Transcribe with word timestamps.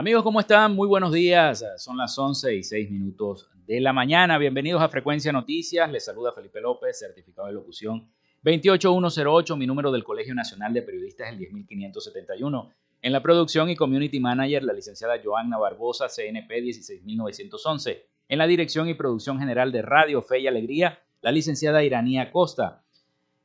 Amigos, 0.00 0.22
¿cómo 0.22 0.40
están? 0.40 0.74
Muy 0.74 0.88
buenos 0.88 1.12
días. 1.12 1.62
Son 1.76 1.98
las 1.98 2.18
11 2.18 2.54
y 2.54 2.62
6 2.62 2.90
minutos 2.90 3.50
de 3.66 3.80
la 3.82 3.92
mañana. 3.92 4.38
Bienvenidos 4.38 4.80
a 4.80 4.88
Frecuencia 4.88 5.30
Noticias. 5.30 5.90
Les 5.90 6.06
saluda 6.06 6.32
Felipe 6.32 6.58
López, 6.58 6.98
certificado 6.98 7.48
de 7.48 7.52
locución 7.52 8.08
28108. 8.42 9.58
Mi 9.58 9.66
número 9.66 9.92
del 9.92 10.02
Colegio 10.02 10.34
Nacional 10.34 10.72
de 10.72 10.80
Periodistas 10.80 11.26
es 11.26 11.34
el 11.34 11.38
10571. 11.40 12.72
En 13.02 13.12
la 13.12 13.22
producción 13.22 13.68
y 13.68 13.76
community 13.76 14.20
manager, 14.20 14.64
la 14.64 14.72
licenciada 14.72 15.20
Joanna 15.22 15.58
Barbosa, 15.58 16.06
CNP 16.08 16.62
16911. 16.62 18.06
En 18.30 18.38
la 18.38 18.46
dirección 18.46 18.88
y 18.88 18.94
producción 18.94 19.38
general 19.38 19.70
de 19.70 19.82
Radio 19.82 20.22
Fe 20.22 20.40
y 20.40 20.46
Alegría, 20.46 20.98
la 21.20 21.30
licenciada 21.30 21.84
Iranía 21.84 22.32
Costa. 22.32 22.84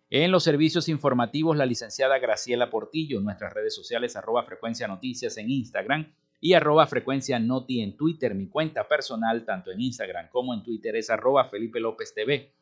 En 0.10 0.32
los 0.32 0.46
servicios 0.46 0.88
informativos, 0.88 1.58
la 1.58 1.66
licenciada 1.66 2.18
Graciela 2.18 2.70
Portillo. 2.70 3.20
Nuestras 3.20 3.54
redes 3.54 3.76
sociales, 3.76 4.16
arroba 4.16 4.44
frecuencia 4.44 4.88
noticias 4.88 5.36
en 5.36 5.50
Instagram 5.50 6.14
y 6.46 6.54
arroba 6.54 6.86
frecuencia 6.86 7.40
noti 7.40 7.82
en 7.82 7.98
Twitter. 7.98 8.36
Mi 8.36 8.48
cuenta 8.48 8.88
personal, 8.88 9.44
tanto 9.46 9.72
en 9.72 9.82
Instagram 9.82 10.30
como 10.30 10.54
en 10.54 10.62
Twitter, 10.62 10.96
es 10.96 11.10
arroba 11.10 11.50
Felipe 11.50 11.80
López 11.80 12.14
TV. 12.14 12.54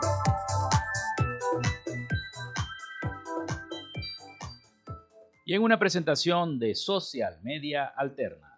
Y 5.51 5.53
en 5.53 5.63
una 5.63 5.77
presentación 5.77 6.59
de 6.59 6.73
Social 6.75 7.39
Media 7.43 7.83
Alterna. 7.87 8.57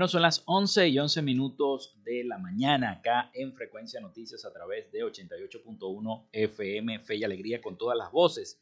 Bueno, 0.00 0.08
son 0.08 0.22
las 0.22 0.42
11 0.46 0.88
y 0.88 0.98
11 0.98 1.20
minutos 1.20 1.94
de 2.04 2.24
la 2.24 2.38
mañana 2.38 2.90
acá 2.92 3.30
en 3.34 3.52
Frecuencia 3.52 4.00
Noticias 4.00 4.46
a 4.46 4.50
través 4.50 4.90
de 4.90 5.00
88.1 5.04 6.24
FM 6.32 7.00
Fe 7.00 7.16
y 7.16 7.24
Alegría 7.24 7.60
con 7.60 7.76
todas 7.76 7.98
las 7.98 8.10
voces. 8.10 8.58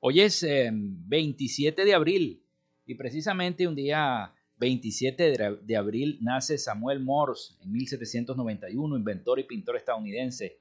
Hoy 0.00 0.20
es 0.20 0.46
27 0.46 1.80
em, 1.80 1.88
de 1.88 1.94
abril 1.94 2.42
y 2.84 2.94
precisamente 2.94 3.66
un 3.66 3.74
día 3.74 4.34
27 4.58 5.56
de 5.62 5.76
abril 5.78 6.18
nace 6.20 6.58
Samuel 6.58 7.00
Morse 7.00 7.54
en 7.62 7.72
1791, 7.72 8.98
inventor 8.98 9.40
y 9.40 9.44
pintor 9.44 9.76
estadounidense. 9.76 10.58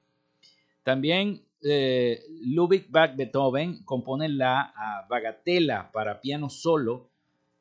También 0.83 1.41
eh, 1.61 2.23
Ludwig 2.39 2.85
van 2.89 3.17
Beethoven 3.17 3.83
compone 3.83 4.29
la 4.29 4.71
ah, 4.77 5.05
Bagatela 5.09 5.91
para 5.91 6.21
piano 6.21 6.49
solo 6.49 7.09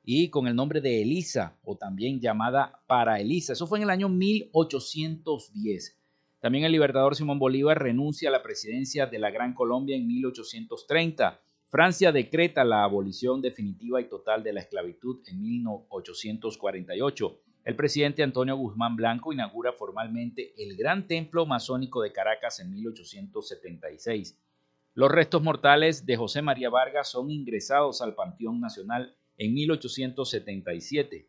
y 0.04 0.28
con 0.28 0.46
el 0.46 0.54
nombre 0.54 0.82
de 0.82 1.02
Elisa, 1.02 1.56
o 1.64 1.76
también 1.76 2.20
llamada 2.20 2.80
para 2.86 3.20
Elisa. 3.20 3.54
Eso 3.54 3.66
fue 3.66 3.78
en 3.78 3.84
el 3.84 3.90
año 3.90 4.08
1810. 4.08 5.98
También 6.40 6.64
el 6.64 6.72
libertador 6.72 7.16
Simón 7.16 7.38
Bolívar 7.38 7.82
renuncia 7.82 8.28
a 8.28 8.32
la 8.32 8.42
presidencia 8.42 9.06
de 9.06 9.18
la 9.18 9.30
Gran 9.30 9.54
Colombia 9.54 9.96
en 9.96 10.06
1830. 10.06 11.40
Francia 11.68 12.12
decreta 12.12 12.64
la 12.64 12.84
abolición 12.84 13.40
definitiva 13.40 14.00
y 14.00 14.04
total 14.04 14.42
de 14.42 14.52
la 14.52 14.60
esclavitud 14.60 15.20
en 15.26 15.40
1848. 15.40 17.40
El 17.64 17.76
presidente 17.76 18.22
Antonio 18.22 18.56
Guzmán 18.56 18.94
Blanco 18.94 19.32
inaugura 19.32 19.72
formalmente 19.72 20.52
el 20.58 20.76
Gran 20.76 21.06
Templo 21.06 21.46
Masónico 21.46 22.02
de 22.02 22.12
Caracas 22.12 22.60
en 22.60 22.70
1876. 22.70 24.38
Los 24.92 25.10
restos 25.10 25.42
mortales 25.42 26.04
de 26.04 26.16
José 26.16 26.42
María 26.42 26.68
Vargas 26.68 27.10
son 27.10 27.30
ingresados 27.30 28.02
al 28.02 28.14
Panteón 28.14 28.60
Nacional 28.60 29.16
en 29.38 29.54
1877. 29.54 31.28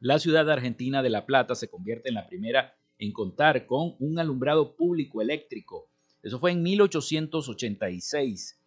La 0.00 0.18
ciudad 0.18 0.48
argentina 0.50 1.02
de 1.02 1.10
La 1.10 1.26
Plata 1.26 1.54
se 1.54 1.68
convierte 1.68 2.08
en 2.08 2.14
la 2.14 2.26
primera 2.26 2.76
en 2.98 3.12
contar 3.12 3.66
con 3.66 3.96
un 3.98 4.18
alumbrado 4.18 4.76
público 4.76 5.20
eléctrico. 5.22 5.88
Eso 6.22 6.38
fue 6.38 6.52
en 6.52 6.62
1886. 6.62 8.60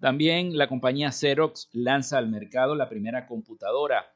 También 0.00 0.56
la 0.58 0.68
compañía 0.68 1.12
Xerox 1.12 1.70
lanza 1.72 2.18
al 2.18 2.28
mercado 2.28 2.74
la 2.74 2.88
primera 2.88 3.26
computadora 3.26 4.14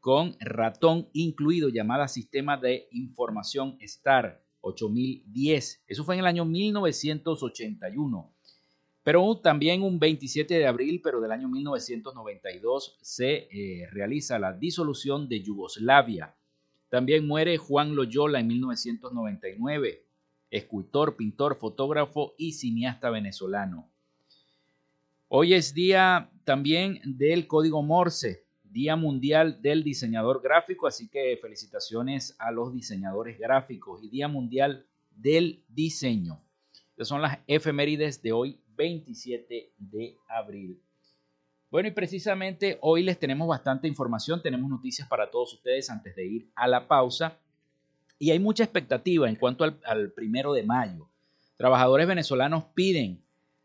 con 0.00 0.36
ratón 0.40 1.08
incluido 1.14 1.70
llamada 1.70 2.08
Sistema 2.08 2.58
de 2.58 2.88
Información 2.90 3.78
STAR 3.80 4.44
8010. 4.60 5.84
Eso 5.86 6.04
fue 6.04 6.16
en 6.16 6.20
el 6.20 6.26
año 6.26 6.44
1981. 6.44 8.33
Pero 9.04 9.36
también 9.36 9.82
un 9.82 9.98
27 9.98 10.54
de 10.54 10.66
abril, 10.66 11.02
pero 11.04 11.20
del 11.20 11.30
año 11.30 11.46
1992, 11.46 12.96
se 13.02 13.48
eh, 13.50 13.86
realiza 13.90 14.38
la 14.38 14.54
disolución 14.54 15.28
de 15.28 15.42
Yugoslavia. 15.42 16.34
También 16.88 17.26
muere 17.26 17.58
Juan 17.58 17.94
Loyola 17.94 18.40
en 18.40 18.46
1999, 18.46 20.06
escultor, 20.50 21.16
pintor, 21.16 21.56
fotógrafo 21.56 22.34
y 22.38 22.52
cineasta 22.52 23.10
venezolano. 23.10 23.90
Hoy 25.28 25.52
es 25.52 25.74
día 25.74 26.30
también 26.44 27.00
del 27.04 27.46
código 27.46 27.82
Morse, 27.82 28.44
Día 28.62 28.96
Mundial 28.96 29.60
del 29.60 29.84
Diseñador 29.84 30.40
Gráfico, 30.42 30.86
así 30.86 31.08
que 31.08 31.36
felicitaciones 31.36 32.36
a 32.38 32.50
los 32.52 32.72
diseñadores 32.72 33.38
gráficos 33.38 34.02
y 34.02 34.08
Día 34.08 34.28
Mundial 34.28 34.86
del 35.14 35.62
Diseño. 35.68 36.43
Estas 36.94 37.08
son 37.08 37.22
las 37.22 37.40
efemérides 37.48 38.22
de 38.22 38.30
hoy, 38.30 38.60
27 38.76 39.72
de 39.76 40.16
abril. 40.28 40.80
Bueno, 41.68 41.88
y 41.88 41.90
precisamente 41.90 42.78
hoy 42.82 43.02
les 43.02 43.18
tenemos 43.18 43.48
bastante 43.48 43.88
información, 43.88 44.40
tenemos 44.40 44.70
noticias 44.70 45.08
para 45.08 45.28
todos 45.28 45.54
ustedes 45.54 45.90
antes 45.90 46.14
de 46.14 46.24
ir 46.24 46.48
a 46.54 46.68
la 46.68 46.86
pausa. 46.86 47.36
Y 48.16 48.30
hay 48.30 48.38
mucha 48.38 48.62
expectativa 48.62 49.28
en 49.28 49.34
cuanto 49.34 49.64
al, 49.64 49.80
al 49.84 50.12
primero 50.12 50.52
de 50.52 50.62
mayo. 50.62 51.08
Trabajadores 51.56 52.06
venezolanos 52.06 52.66
piden 52.74 53.20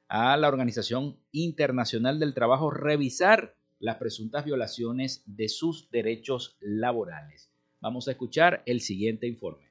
a 0.08 0.36
la 0.36 0.48
Organización 0.48 1.16
Internacional 1.32 2.20
del 2.20 2.34
Trabajo 2.34 2.72
revisar 2.72 3.54
las 3.80 3.98
presuntas 3.98 4.44
violaciones 4.44 5.22
de 5.28 5.50
sus 5.50 5.92
derechos 5.92 6.58
laborales. 6.62 7.52
Vamos 7.80 8.08
a 8.08 8.12
escuchar 8.12 8.64
el 8.66 8.82
siguiente 8.82 9.28
informe 9.28 9.69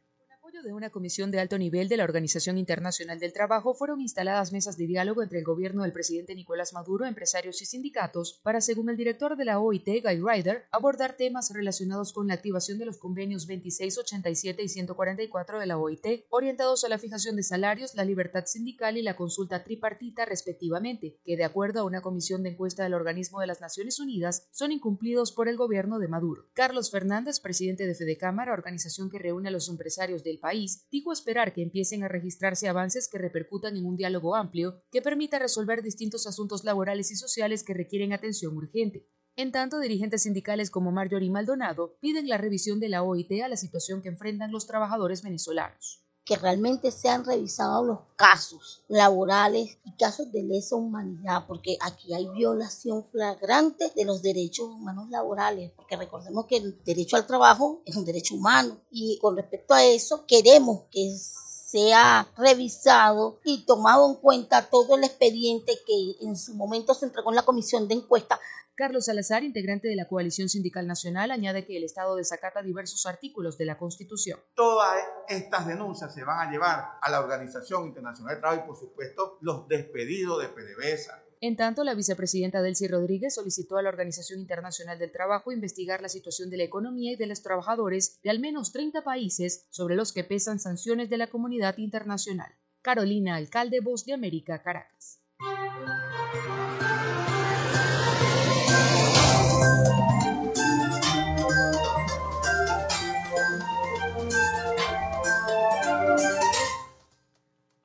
de 0.63 0.73
una 0.73 0.91
comisión 0.91 1.31
de 1.31 1.39
alto 1.39 1.57
nivel 1.57 1.89
de 1.89 1.97
la 1.97 2.05
Organización 2.05 2.59
Internacional 2.59 3.21
del 3.21 3.33
Trabajo 3.33 3.75
fueron 3.75 4.01
instaladas 4.01 4.53
mesas 4.53 4.77
de 4.77 4.87
diálogo 4.87 5.23
entre 5.23 5.39
el 5.39 5.45
gobierno 5.45 5.85
del 5.85 5.93
presidente 5.93 6.35
Nicolás 6.35 6.73
Maduro, 6.73 7.07
empresarios 7.07 7.63
y 7.63 7.67
sindicatos 7.67 8.41
para, 8.43 8.61
según 8.61 8.91
el 8.91 8.97
director 8.97 9.37
de 9.37 9.45
la 9.45 9.61
OIT, 9.61 9.87
Guy 10.03 10.21
Ryder, 10.21 10.65
abordar 10.73 11.17
temas 11.17 11.53
relacionados 11.55 12.13
con 12.13 12.27
la 12.27 12.35
activación 12.35 12.79
de 12.79 12.87
los 12.87 12.99
convenios 12.99 13.47
26, 13.47 13.99
87 13.99 14.63
y 14.63 14.69
144 14.69 15.61
de 15.61 15.67
la 15.67 15.79
OIT, 15.79 16.25
orientados 16.31 16.83
a 16.85 16.89
la 16.89 16.99
fijación 16.99 17.37
de 17.37 17.45
salarios, 17.45 17.95
la 17.95 18.05
libertad 18.05 18.45
sindical 18.47 18.97
y 18.97 19.03
la 19.03 19.17
consulta 19.17 19.63
tripartita 19.63 20.25
respectivamente, 20.25 21.21
que 21.25 21.37
de 21.37 21.45
acuerdo 21.45 21.81
a 21.81 21.85
una 21.85 22.03
comisión 22.03 22.43
de 22.43 22.51
encuesta 22.51 22.83
del 22.83 22.95
organismo 22.95 23.41
de 23.41 23.47
las 23.47 23.61
Naciones 23.61 24.01
Unidas 24.01 24.49
son 24.51 24.73
incumplidos 24.73 25.31
por 25.31 25.49
el 25.49 25.57
gobierno 25.57 26.01
de 26.01 26.09
Maduro. 26.09 26.47
Carlos 26.53 26.91
Fernández, 26.91 27.39
presidente 27.39 27.87
de 27.87 27.95
Fede 27.95 28.19
Cámara, 28.19 28.53
organización 28.53 29.09
que 29.09 29.19
reúne 29.19 29.49
a 29.49 29.53
los 29.53 29.69
empresarios 29.69 30.25
del 30.25 30.39
país, 30.39 30.48
dijo 30.91 31.13
esperar 31.13 31.53
que 31.53 31.63
empiecen 31.63 32.03
a 32.03 32.09
registrarse 32.09 32.69
avances 32.69 33.09
que 33.09 33.19
repercutan 33.19 33.77
en 33.77 33.87
un 33.87 33.97
diálogo 33.97 34.35
amplio 34.35 34.83
que 34.91 35.03
permita 35.03 35.39
resolver 35.39 35.83
distintos 35.83 36.27
asuntos 36.27 36.65
laborales 36.65 37.11
y 37.11 37.17
sociales 37.17 37.65
que 37.65 37.75
requieren 37.75 38.13
atención 38.13 38.57
urgente. 38.57 39.09
En 39.37 39.53
tanto, 39.53 39.79
dirigentes 39.79 40.23
sindicales 40.23 40.71
como 40.71 40.91
Marjorie 40.91 41.31
Maldonado 41.31 41.97
piden 42.01 42.29
la 42.29 42.39
revisión 42.39 42.81
de 42.81 42.89
la 42.89 43.03
OIT 43.03 43.43
a 43.43 43.49
la 43.49 43.57
situación 43.57 44.03
que 44.03 44.09
enfrentan 44.09 44.51
los 44.51 44.67
trabajadores 44.67 45.23
venezolanos 45.23 46.08
que 46.29 46.37
realmente 46.37 46.91
sean 46.91 47.25
revisados 47.25 47.87
los 47.87 48.01
casos 48.15 48.83
laborales 48.87 49.79
y 49.83 49.97
casos 49.97 50.31
de 50.31 50.43
lesa 50.43 50.77
humanidad, 50.77 51.47
porque 51.49 51.79
aquí 51.81 52.13
hay 52.13 52.29
violación 52.29 53.07
flagrante 53.11 53.91
de 53.97 54.05
los 54.05 54.21
derechos 54.21 54.67
humanos 54.69 55.09
laborales, 55.09 55.73
porque 55.75 55.97
recordemos 55.97 56.45
que 56.45 56.59
el 56.59 56.85
derecho 56.85 57.17
al 57.17 57.27
trabajo 57.27 57.81
es 57.87 57.97
un 57.97 58.05
derecho 58.05 58.35
humano. 58.35 58.77
Y 58.91 59.19
con 59.23 59.37
respecto 59.37 59.73
a 59.73 59.83
eso 59.83 60.27
queremos 60.27 60.83
que 60.91 61.17
sea 61.17 62.31
revisado 62.37 63.41
y 63.43 63.65
tomado 63.65 64.07
en 64.07 64.17
cuenta 64.17 64.69
todo 64.69 64.97
el 64.97 65.05
expediente 65.05 65.79
que 65.87 66.27
en 66.27 66.37
su 66.37 66.53
momento 66.53 66.93
se 66.93 67.07
entregó 67.07 67.31
en 67.31 67.37
la 67.37 67.45
comisión 67.47 67.89
de 67.89 67.95
encuesta 67.95 68.39
Carlos 68.79 69.07
Salazar, 69.07 69.43
integrante 69.43 69.89
de 69.89 69.97
la 69.97 70.07
Coalición 70.07 70.49
Sindical 70.49 70.87
Nacional, 70.87 71.33
añade 71.33 71.67
que 71.67 71.77
el 71.77 71.83
Estado 71.83 72.15
desacata 72.15 72.63
diversos 72.63 73.07
artículos 73.07 73.59
de 73.59 73.65
la 73.65 73.77
Constitución. 73.77 74.39
Todas 74.55 75.03
estas 75.27 75.67
denuncias 75.67 76.15
se 76.15 76.23
van 76.23 76.47
a 76.47 76.49
llevar 76.53 76.93
a 77.03 77.11
la 77.11 77.19
Organización 77.19 77.89
Internacional 77.89 78.37
de 78.37 78.41
Trabajo 78.41 78.63
y, 78.63 78.67
por 78.69 78.77
supuesto, 78.77 79.39
los 79.41 79.67
despedidos 79.67 80.41
de 80.41 80.49
PDVSA. 80.51 81.25
En 81.41 81.57
tanto, 81.57 81.83
la 81.83 81.95
vicepresidenta 81.95 82.63
Delcy 82.63 82.87
Rodríguez 82.87 83.35
solicitó 83.35 83.79
a 83.79 83.83
la 83.83 83.89
Organización 83.89 84.39
Internacional 84.39 84.97
del 84.97 85.11
Trabajo 85.11 85.51
investigar 85.51 86.01
la 86.01 86.09
situación 86.09 86.49
de 86.49 86.59
la 86.59 86.63
economía 86.63 87.15
y 87.15 87.17
de 87.17 87.27
los 87.27 87.43
trabajadores 87.43 88.21
de 88.23 88.31
al 88.31 88.39
menos 88.39 88.71
30 88.71 89.03
países 89.03 89.67
sobre 89.71 89.97
los 89.97 90.13
que 90.13 90.23
pesan 90.23 90.61
sanciones 90.61 91.11
de 91.11 91.19
la 91.19 91.27
comunidad 91.27 91.79
internacional. 91.79 92.55
Carolina 92.83 93.35
Alcalde, 93.35 93.81
Voz 93.81 94.05
de 94.05 94.13
América, 94.13 94.63
Caracas. 94.63 95.21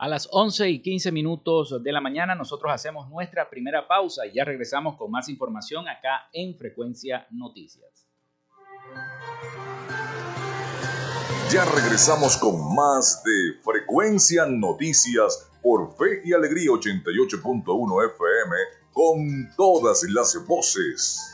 A 0.04 0.08
las 0.10 0.28
11 0.30 0.70
y 0.70 0.82
15 0.82 1.14
minutos 1.14 1.82
de 1.82 1.92
la 1.94 2.02
mañana 2.02 2.36
nosotros 2.36 2.74
hacemos 2.74 3.10
nuestra 3.10 3.50
primera 3.50 3.88
pausa 3.88 4.28
y 4.28 4.34
ya 4.34 4.44
regresamos 4.44 4.98
con 4.98 5.10
más 5.10 5.30
información 5.30 5.88
acá 5.88 6.28
en 6.34 6.58
Frecuencia 6.58 7.26
Noticias. 7.32 8.06
Ya 11.50 11.64
regresamos 11.64 12.36
con 12.36 12.76
más 12.76 13.24
de 13.24 13.62
Frecuencia 13.64 14.46
Noticias 14.46 15.50
por 15.62 15.96
Fe 15.96 16.22
y 16.26 16.34
Alegría 16.34 16.72
88.1 16.72 18.12
FM 18.14 18.56
con 18.92 19.56
todas 19.56 20.04
las 20.10 20.36
voces. 20.46 21.34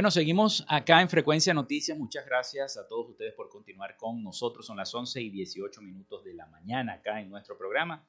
Bueno, 0.00 0.10
seguimos 0.10 0.64
acá 0.66 1.02
en 1.02 1.10
Frecuencia 1.10 1.52
Noticias. 1.52 1.98
Muchas 1.98 2.24
gracias 2.24 2.78
a 2.78 2.88
todos 2.88 3.10
ustedes 3.10 3.34
por 3.34 3.50
continuar 3.50 3.98
con 3.98 4.24
nosotros. 4.24 4.64
Son 4.64 4.78
las 4.78 4.94
11 4.94 5.20
y 5.20 5.28
18 5.28 5.82
minutos 5.82 6.24
de 6.24 6.32
la 6.32 6.46
mañana 6.46 6.94
acá 6.94 7.20
en 7.20 7.28
nuestro 7.28 7.58
programa. 7.58 8.02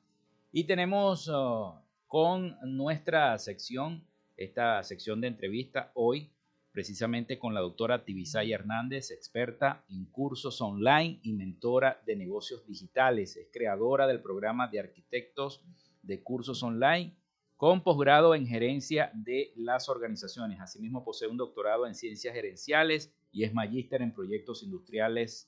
Y 0.53 0.63
tenemos 0.63 1.27
uh, 1.27 1.73
con 2.07 2.55
nuestra 2.63 3.37
sección, 3.39 4.07
esta 4.37 4.81
sección 4.83 5.19
de 5.19 5.27
entrevista 5.27 5.91
hoy, 5.93 6.31
precisamente 6.71 7.37
con 7.37 7.53
la 7.53 7.59
doctora 7.59 8.05
Tibisay 8.05 8.53
Hernández, 8.53 9.11
experta 9.11 9.83
en 9.89 10.05
cursos 10.05 10.61
online 10.61 11.19
y 11.23 11.33
mentora 11.33 12.01
de 12.05 12.15
negocios 12.15 12.65
digitales. 12.65 13.35
Es 13.35 13.49
creadora 13.51 14.07
del 14.07 14.21
programa 14.21 14.69
de 14.69 14.79
arquitectos 14.79 15.61
de 16.03 16.23
cursos 16.23 16.63
online 16.63 17.17
con 17.61 17.83
posgrado 17.83 18.33
en 18.33 18.47
gerencia 18.47 19.11
de 19.13 19.53
las 19.55 19.87
organizaciones. 19.87 20.59
Asimismo, 20.59 21.03
posee 21.03 21.27
un 21.27 21.37
doctorado 21.37 21.85
en 21.85 21.93
ciencias 21.93 22.33
gerenciales 22.33 23.13
y 23.31 23.43
es 23.43 23.53
magíster 23.53 24.01
en 24.01 24.15
proyectos 24.15 24.63
industriales 24.63 25.47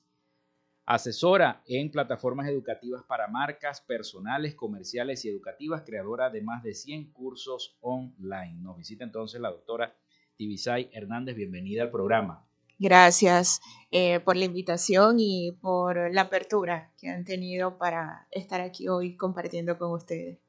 Asesora 0.86 1.64
en 1.66 1.90
plataformas 1.90 2.46
educativas 2.46 3.02
para 3.02 3.26
marcas 3.26 3.80
personales, 3.80 4.54
comerciales 4.54 5.24
y 5.24 5.28
educativas, 5.28 5.82
creadora 5.84 6.30
de 6.30 6.40
más 6.40 6.62
de 6.62 6.74
100 6.74 7.10
cursos 7.10 7.76
online. 7.80 8.60
Nos 8.60 8.76
visita 8.76 9.02
entonces 9.02 9.40
la 9.40 9.50
doctora 9.50 9.96
Tibisay 10.36 10.90
Hernández. 10.92 11.34
Bienvenida 11.34 11.82
al 11.82 11.90
programa. 11.90 12.46
Gracias 12.78 13.60
eh, 13.90 14.20
por 14.20 14.36
la 14.36 14.44
invitación 14.44 15.16
y 15.18 15.58
por 15.60 16.14
la 16.14 16.20
apertura 16.20 16.92
que 16.96 17.08
han 17.08 17.24
tenido 17.24 17.76
para 17.76 18.28
estar 18.30 18.60
aquí 18.60 18.86
hoy 18.86 19.16
compartiendo 19.16 19.78
con 19.78 19.90
ustedes. 19.90 20.43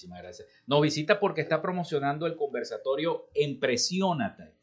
Muchísimas 0.00 0.22
gracias. 0.22 0.48
Nos 0.66 0.80
visita 0.80 1.20
porque 1.20 1.42
está 1.42 1.60
promocionando 1.60 2.26
el 2.26 2.34
conversatorio 2.34 3.28
Impresiónate, 3.34 4.54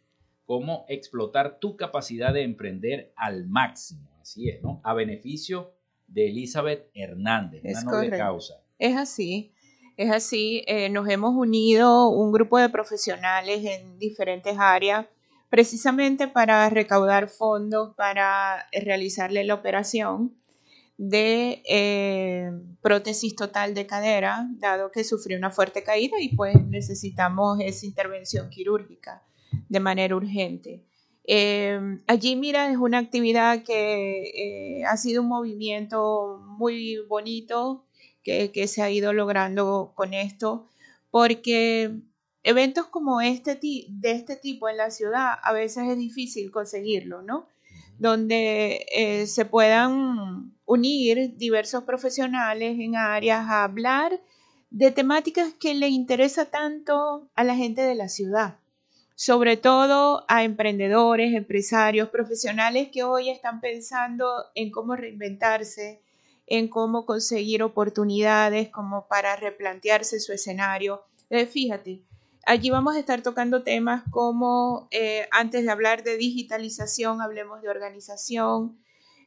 cómo 0.45 0.85
explotar 0.89 1.59
tu 1.59 1.77
capacidad 1.77 2.33
de 2.33 2.41
emprender 2.41 3.13
al 3.15 3.45
máximo. 3.45 4.09
Así 4.19 4.49
es, 4.49 4.63
¿no? 4.63 4.81
A 4.83 4.95
beneficio 4.95 5.73
de 6.07 6.29
Elizabeth 6.29 6.89
Hernández, 6.95 7.61
es 7.63 7.83
una 7.83 7.91
noble 7.91 8.17
causa. 8.17 8.63
Es 8.79 8.97
así. 8.97 9.53
Es 9.95 10.11
así, 10.11 10.63
eh, 10.67 10.89
nos 10.89 11.07
hemos 11.07 11.35
unido 11.35 12.09
un 12.09 12.31
grupo 12.31 12.57
de 12.57 12.69
profesionales 12.69 13.63
en 13.63 13.99
diferentes 13.99 14.55
áreas 14.57 15.05
precisamente 15.49 16.27
para 16.27 16.67
recaudar 16.69 17.29
fondos 17.29 17.95
para 17.95 18.67
realizarle 18.71 19.43
la 19.43 19.53
operación 19.53 20.35
de 20.97 21.61
eh, 21.67 22.51
prótesis 22.81 23.35
total 23.35 23.73
de 23.75 23.85
cadera, 23.85 24.47
dado 24.57 24.91
que 24.91 25.03
sufrió 25.03 25.37
una 25.37 25.51
fuerte 25.51 25.83
caída 25.83 26.19
y 26.19 26.35
pues 26.35 26.55
necesitamos 26.65 27.59
esa 27.61 27.85
intervención 27.85 28.49
quirúrgica 28.49 29.23
de 29.69 29.79
manera 29.79 30.15
urgente. 30.15 30.83
Eh, 31.23 31.79
allí, 32.07 32.35
mira, 32.35 32.71
es 32.71 32.77
una 32.77 32.97
actividad 32.97 33.63
que 33.63 34.79
eh, 34.79 34.85
ha 34.85 34.97
sido 34.97 35.21
un 35.21 35.27
movimiento 35.27 36.41
muy 36.57 36.97
bonito 37.07 37.85
que, 38.23 38.51
que 38.51 38.67
se 38.67 38.81
ha 38.81 38.89
ido 38.89 39.13
logrando 39.13 39.91
con 39.95 40.13
esto, 40.13 40.67
porque 41.11 41.91
eventos 42.43 42.87
como 42.87 43.21
este 43.21 43.55
de 43.55 44.11
este 44.11 44.35
tipo 44.37 44.69
en 44.69 44.77
la 44.77 44.89
ciudad 44.89 45.33
a 45.43 45.53
veces 45.53 45.89
es 45.89 45.97
difícil 45.97 46.49
conseguirlo, 46.49 47.21
¿no? 47.21 47.47
Donde 47.99 48.85
eh, 48.95 49.27
se 49.27 49.45
puedan 49.45 50.56
unir 50.67 51.37
diversos 51.37 51.85
profesionales 51.85 52.77
en 52.79 52.95
áreas 52.97 53.47
a 53.49 53.63
hablar 53.63 54.21
de 54.69 54.91
temáticas 54.91 55.53
que 55.53 55.73
le 55.73 55.87
interesa 55.87 56.45
tanto 56.45 57.29
a 57.35 57.43
la 57.45 57.55
gente 57.55 57.81
de 57.81 57.95
la 57.95 58.09
ciudad, 58.09 58.59
sobre 59.15 59.55
todo 59.55 60.25
a 60.27 60.43
emprendedores, 60.43 61.33
empresarios, 61.33 62.09
profesionales 62.09 62.89
que 62.91 63.03
hoy 63.03 63.29
están 63.29 63.61
pensando 63.61 64.27
en 64.55 64.69
cómo 64.69 64.97
reinventarse, 64.97 66.01
en 66.45 66.67
cómo 66.67 67.05
conseguir 67.05 67.63
oportunidades, 67.63 68.69
como 68.69 69.07
para 69.07 69.37
replantearse 69.37 70.19
su 70.19 70.33
escenario. 70.33 71.01
Eh, 71.29 71.45
fíjate, 71.45 72.03
Allí 72.49 72.69
vamos 72.69 72.95
a 72.95 72.99
estar 72.99 73.21
tocando 73.21 73.63
temas 73.63 74.03
como, 74.09 74.87
eh, 74.91 75.27
antes 75.31 75.65
de 75.65 75.69
hablar 75.69 76.03
de 76.03 76.15
digitalización, 76.15 77.21
hablemos 77.21 77.61
de 77.61 77.67
organización, 77.67 78.77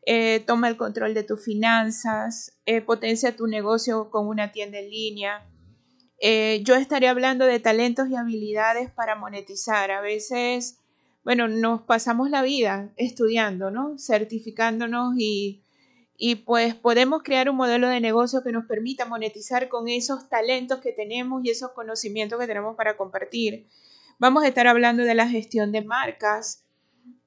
eh, 0.07 0.40
toma 0.47 0.69
el 0.69 0.76
control 0.76 1.14
de 1.14 1.23
tus 1.23 1.45
finanzas, 1.45 2.59
eh, 2.66 2.80
potencia 2.80 3.37
tu 3.37 3.47
negocio 3.47 4.11
con 4.11 4.26
una 4.26 4.52
tienda 4.52 4.78
en 4.78 4.90
línea. 4.90 5.47
yo 6.62 6.75
estaré 6.75 7.09
hablando 7.09 7.47
de 7.47 7.61
talentos 7.61 8.09
y 8.11 8.16
habilidades 8.16 8.90
para 8.90 9.16
monetizar. 9.16 9.90
A 9.90 10.00
veces, 10.00 10.78
bueno, 11.25 11.49
nos 11.49 11.83
pasamos 11.83 12.30
la 12.30 12.42
vida 12.42 12.92
estudiando, 12.97 13.71
¿no? 13.71 13.99
Certificándonos 13.99 15.14
y 15.19 15.62
y 16.23 16.35
pues 16.35 16.75
podemos 16.75 17.23
crear 17.23 17.49
un 17.49 17.57
modelo 17.57 17.88
de 17.88 17.99
negocio 17.99 18.42
que 18.42 18.52
nos 18.52 18.66
permita 18.66 19.07
monetizar 19.07 19.71
con 19.71 19.88
esos 19.88 20.28
talentos 20.28 20.80
que 20.80 20.92
tenemos 20.92 21.42
y 21.42 21.49
esos 21.49 21.71
conocimientos 21.71 22.38
que 22.38 22.47
tenemos 22.47 22.76
para 22.76 22.99
compartir. 22.99 23.66
Vamos 24.19 24.45
a 24.45 24.49
estar 24.49 24.66
hablando 24.66 25.02
de 25.02 25.14
la 25.14 25.26
gestión 25.26 25.73
de 25.73 25.80
marcas, 25.80 26.62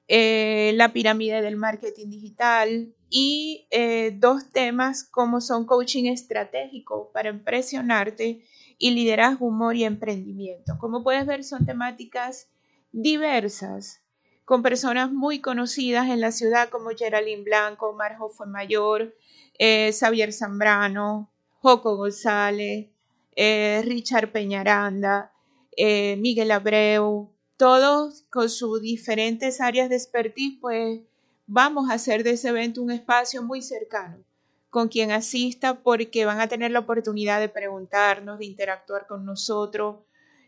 eh, 0.08 0.72
la 0.74 0.92
pirámide 0.92 1.40
del 1.42 1.56
marketing 1.56 2.10
digital 2.10 2.94
y 3.08 3.66
eh, 3.70 4.12
dos 4.14 4.50
temas 4.50 5.04
como 5.04 5.40
son 5.40 5.66
coaching 5.66 6.04
estratégico 6.04 7.10
para 7.12 7.30
impresionarte 7.30 8.44
y 8.78 8.90
liderazgo, 8.90 9.46
humor 9.46 9.76
y 9.76 9.84
emprendimiento. 9.84 10.74
Como 10.78 11.02
puedes 11.02 11.26
ver, 11.26 11.44
son 11.44 11.64
temáticas 11.64 12.48
diversas 12.92 14.02
con 14.44 14.62
personas 14.62 15.10
muy 15.10 15.40
conocidas 15.40 16.08
en 16.08 16.20
la 16.20 16.32
ciudad 16.32 16.68
como 16.68 16.90
Geraldine 16.90 17.42
Blanco, 17.42 17.94
Marjo 17.94 18.28
Fuenmayor, 18.28 19.14
eh, 19.58 19.92
Xavier 19.92 20.32
Zambrano, 20.32 21.32
Joco 21.60 21.96
González, 21.96 22.88
eh, 23.36 23.82
Richard 23.84 24.32
Peñaranda, 24.32 25.32
eh, 25.76 26.16
Miguel 26.16 26.50
Abreu, 26.50 27.33
todos 27.56 28.22
con 28.30 28.50
sus 28.50 28.80
diferentes 28.80 29.60
áreas 29.60 29.88
de 29.88 29.96
expertise, 29.96 30.58
pues 30.60 31.00
vamos 31.46 31.90
a 31.90 31.94
hacer 31.94 32.24
de 32.24 32.32
ese 32.32 32.48
evento 32.48 32.82
un 32.82 32.90
espacio 32.90 33.42
muy 33.42 33.62
cercano 33.62 34.24
con 34.70 34.88
quien 34.88 35.12
asista 35.12 35.82
porque 35.82 36.24
van 36.24 36.40
a 36.40 36.48
tener 36.48 36.72
la 36.72 36.80
oportunidad 36.80 37.38
de 37.38 37.48
preguntarnos, 37.48 38.40
de 38.40 38.46
interactuar 38.46 39.06
con 39.06 39.24
nosotros, 39.24 39.98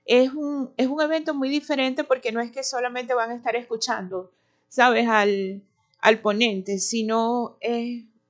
es 0.04 0.32
un, 0.32 0.72
es 0.76 0.88
un 0.88 1.00
evento 1.00 1.32
muy 1.32 1.48
diferente 1.48 2.02
porque 2.04 2.32
no 2.32 2.40
es 2.40 2.50
que 2.50 2.64
solamente 2.64 3.14
van 3.14 3.30
a 3.30 3.34
estar 3.34 3.54
escuchando, 3.54 4.32
¿sabes?, 4.68 5.08
al, 5.08 5.62
al 6.00 6.20
ponente, 6.20 6.78
sino 6.78 7.58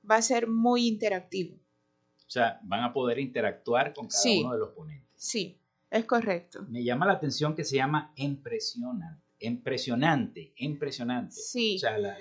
va 0.09 0.15
a 0.15 0.21
ser 0.21 0.47
muy 0.47 0.87
interactivo. 0.87 1.55
O 1.55 2.29
sea, 2.29 2.59
van 2.63 2.83
a 2.83 2.93
poder 2.93 3.19
interactuar 3.19 3.93
con 3.93 4.07
cada 4.07 4.39
uno 4.39 4.53
de 4.53 4.59
los 4.59 4.69
ponentes. 4.69 5.07
Sí, 5.15 5.56
es 5.89 6.05
correcto. 6.05 6.65
Me 6.69 6.83
llama 6.83 7.05
la 7.05 7.13
atención 7.13 7.55
que 7.55 7.63
se 7.63 7.77
llama 7.77 8.11
impresionante, 8.15 9.21
impresionante, 9.39 10.53
impresionante. 10.57 11.35
Sí. 11.35 11.75
O 11.75 11.79
sea, 11.79 11.97
la, 11.97 12.17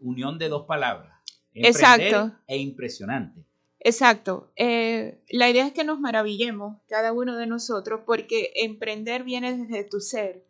unión 0.00 0.38
de 0.38 0.48
dos 0.48 0.66
palabras. 0.66 1.12
Exacto. 1.54 2.32
E 2.46 2.56
impresionante. 2.58 3.44
Exacto. 3.80 4.52
Eh, 4.56 5.22
la 5.30 5.48
idea 5.48 5.66
es 5.66 5.72
que 5.72 5.84
nos 5.84 5.98
maravillemos, 5.98 6.76
cada 6.88 7.12
uno 7.12 7.36
de 7.36 7.46
nosotros, 7.46 8.02
porque 8.04 8.52
emprender 8.54 9.24
viene 9.24 9.56
desde 9.56 9.84
tu 9.84 10.00
ser. 10.00 10.44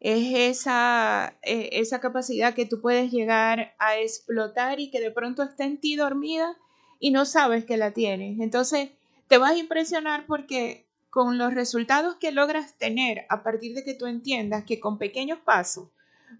Es 0.00 0.34
esa, 0.34 1.38
eh, 1.42 1.70
esa 1.72 2.00
capacidad 2.00 2.54
que 2.54 2.66
tú 2.66 2.80
puedes 2.80 3.10
llegar 3.10 3.74
a 3.78 3.98
explotar 3.98 4.80
y 4.80 4.90
que 4.90 5.00
de 5.00 5.10
pronto 5.10 5.42
está 5.42 5.64
en 5.64 5.78
ti 5.78 5.96
dormida 5.96 6.56
y 6.98 7.10
no 7.10 7.24
sabes 7.24 7.64
que 7.64 7.76
la 7.76 7.92
tienes. 7.92 8.40
Entonces, 8.40 8.90
te 9.28 9.38
vas 9.38 9.52
a 9.52 9.58
impresionar 9.58 10.26
porque 10.26 10.86
con 11.12 11.36
los 11.36 11.52
resultados 11.52 12.16
que 12.16 12.32
logras 12.32 12.78
tener 12.78 13.26
a 13.28 13.42
partir 13.42 13.74
de 13.74 13.84
que 13.84 13.92
tú 13.92 14.06
entiendas 14.06 14.64
que 14.64 14.80
con 14.80 14.96
pequeños 14.96 15.38
pasos 15.40 15.90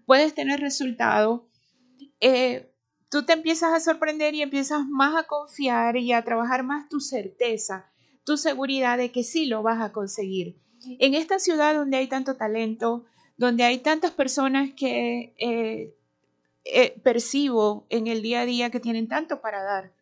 puedes 0.07 0.33
tener 0.33 0.61
resultados, 0.61 1.41
eh, 2.19 2.71
tú 3.07 3.23
te 3.23 3.33
empiezas 3.33 3.71
a 3.71 3.79
sorprender 3.79 4.33
y 4.33 4.41
empiezas 4.41 4.83
más 4.87 5.15
a 5.15 5.27
confiar 5.27 5.95
y 5.97 6.11
a 6.11 6.23
trabajar 6.23 6.63
más 6.63 6.89
tu 6.89 7.01
certeza, 7.01 7.91
tu 8.23 8.35
seguridad 8.35 8.97
de 8.97 9.11
que 9.11 9.23
sí 9.23 9.45
lo 9.45 9.61
vas 9.61 9.79
a 9.79 9.91
conseguir. 9.91 10.57
En 10.97 11.13
esta 11.13 11.37
ciudad 11.37 11.75
donde 11.75 11.97
hay 11.97 12.07
tanto 12.07 12.35
talento, 12.35 13.05
donde 13.37 13.65
hay 13.65 13.77
tantas 13.77 14.09
personas 14.09 14.71
que 14.75 15.35
eh, 15.37 15.95
eh, 16.65 16.99
percibo 17.03 17.85
en 17.89 18.07
el 18.07 18.23
día 18.23 18.41
a 18.41 18.45
día 18.47 18.71
que 18.71 18.79
tienen 18.79 19.07
tanto 19.07 19.39
para 19.39 19.61
dar, 19.61 19.93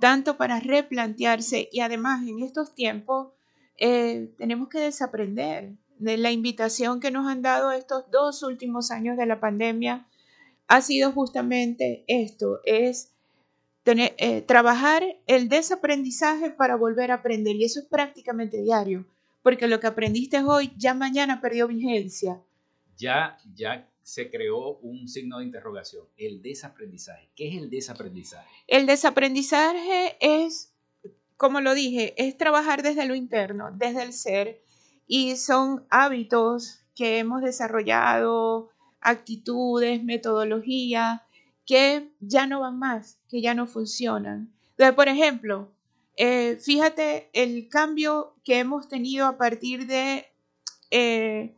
tanto 0.00 0.36
para 0.36 0.58
replantearse 0.58 1.68
y 1.70 1.78
además 1.78 2.26
en 2.26 2.42
estos 2.42 2.74
tiempos 2.74 3.28
eh, 3.78 4.32
tenemos 4.38 4.68
que 4.68 4.80
desaprender 4.80 5.72
de 5.98 6.16
la 6.16 6.32
invitación 6.32 7.00
que 7.00 7.10
nos 7.10 7.26
han 7.26 7.42
dado 7.42 7.72
estos 7.72 8.10
dos 8.10 8.42
últimos 8.42 8.90
años 8.90 9.16
de 9.16 9.26
la 9.26 9.40
pandemia 9.40 10.06
ha 10.66 10.80
sido 10.80 11.12
justamente 11.12 12.04
esto, 12.06 12.60
es 12.64 13.12
tener, 13.82 14.14
eh, 14.18 14.42
trabajar 14.42 15.02
el 15.26 15.48
desaprendizaje 15.48 16.50
para 16.50 16.76
volver 16.76 17.10
a 17.10 17.16
aprender. 17.16 17.54
Y 17.56 17.64
eso 17.64 17.80
es 17.80 17.86
prácticamente 17.86 18.62
diario, 18.62 19.06
porque 19.42 19.68
lo 19.68 19.78
que 19.80 19.86
aprendiste 19.86 20.42
hoy 20.42 20.72
ya 20.76 20.94
mañana 20.94 21.40
perdió 21.40 21.68
vigencia. 21.68 22.42
Ya, 22.96 23.38
ya 23.54 23.88
se 24.02 24.30
creó 24.30 24.76
un 24.78 25.08
signo 25.08 25.38
de 25.38 25.46
interrogación, 25.46 26.06
el 26.16 26.42
desaprendizaje. 26.42 27.28
¿Qué 27.34 27.48
es 27.48 27.56
el 27.56 27.70
desaprendizaje? 27.70 28.48
El 28.66 28.86
desaprendizaje 28.86 30.16
es, 30.20 30.73
como 31.36 31.60
lo 31.60 31.74
dije, 31.74 32.14
es 32.16 32.36
trabajar 32.36 32.82
desde 32.82 33.06
lo 33.06 33.14
interno, 33.14 33.70
desde 33.72 34.02
el 34.02 34.12
ser, 34.12 34.62
y 35.06 35.36
son 35.36 35.86
hábitos 35.90 36.80
que 36.94 37.18
hemos 37.18 37.42
desarrollado, 37.42 38.70
actitudes, 39.00 40.02
metodologías 40.02 41.20
que 41.66 42.10
ya 42.20 42.46
no 42.46 42.60
van 42.60 42.78
más, 42.78 43.18
que 43.28 43.40
ya 43.40 43.54
no 43.54 43.66
funcionan. 43.66 44.52
Por 44.96 45.08
ejemplo, 45.08 45.72
eh, 46.16 46.58
fíjate 46.60 47.30
el 47.32 47.68
cambio 47.68 48.34
que 48.44 48.58
hemos 48.58 48.88
tenido 48.88 49.26
a 49.26 49.36
partir 49.36 49.86
de 49.86 50.26
eh, 50.90 51.56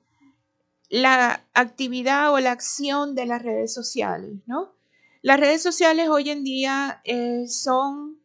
la 0.88 1.44
actividad 1.54 2.32
o 2.32 2.40
la 2.40 2.52
acción 2.52 3.14
de 3.14 3.26
las 3.26 3.42
redes 3.42 3.74
sociales, 3.74 4.38
¿no? 4.46 4.74
Las 5.22 5.40
redes 5.40 5.62
sociales 5.62 6.08
hoy 6.08 6.30
en 6.30 6.44
día 6.44 7.00
eh, 7.04 7.48
son 7.48 8.20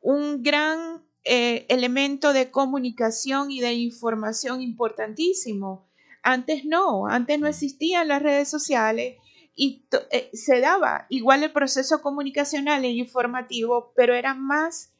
un 0.00 0.42
gran 0.42 1.02
eh, 1.24 1.66
elemento 1.68 2.32
de 2.32 2.50
comunicación 2.50 3.50
y 3.50 3.60
de 3.60 3.72
información 3.72 4.60
importantísimo. 4.60 5.88
Antes 6.22 6.64
no, 6.64 7.06
antes 7.06 7.38
no 7.38 7.46
existían 7.46 8.08
las 8.08 8.22
redes 8.22 8.48
sociales 8.48 9.16
y 9.54 9.86
eh, 10.10 10.30
se 10.32 10.60
daba 10.60 11.06
igual 11.08 11.42
el 11.42 11.52
proceso 11.52 12.02
comunicacional 12.02 12.84
e 12.84 12.90
informativo, 12.90 13.92
pero 13.94 14.14
era 14.14 14.34
más 14.34 14.92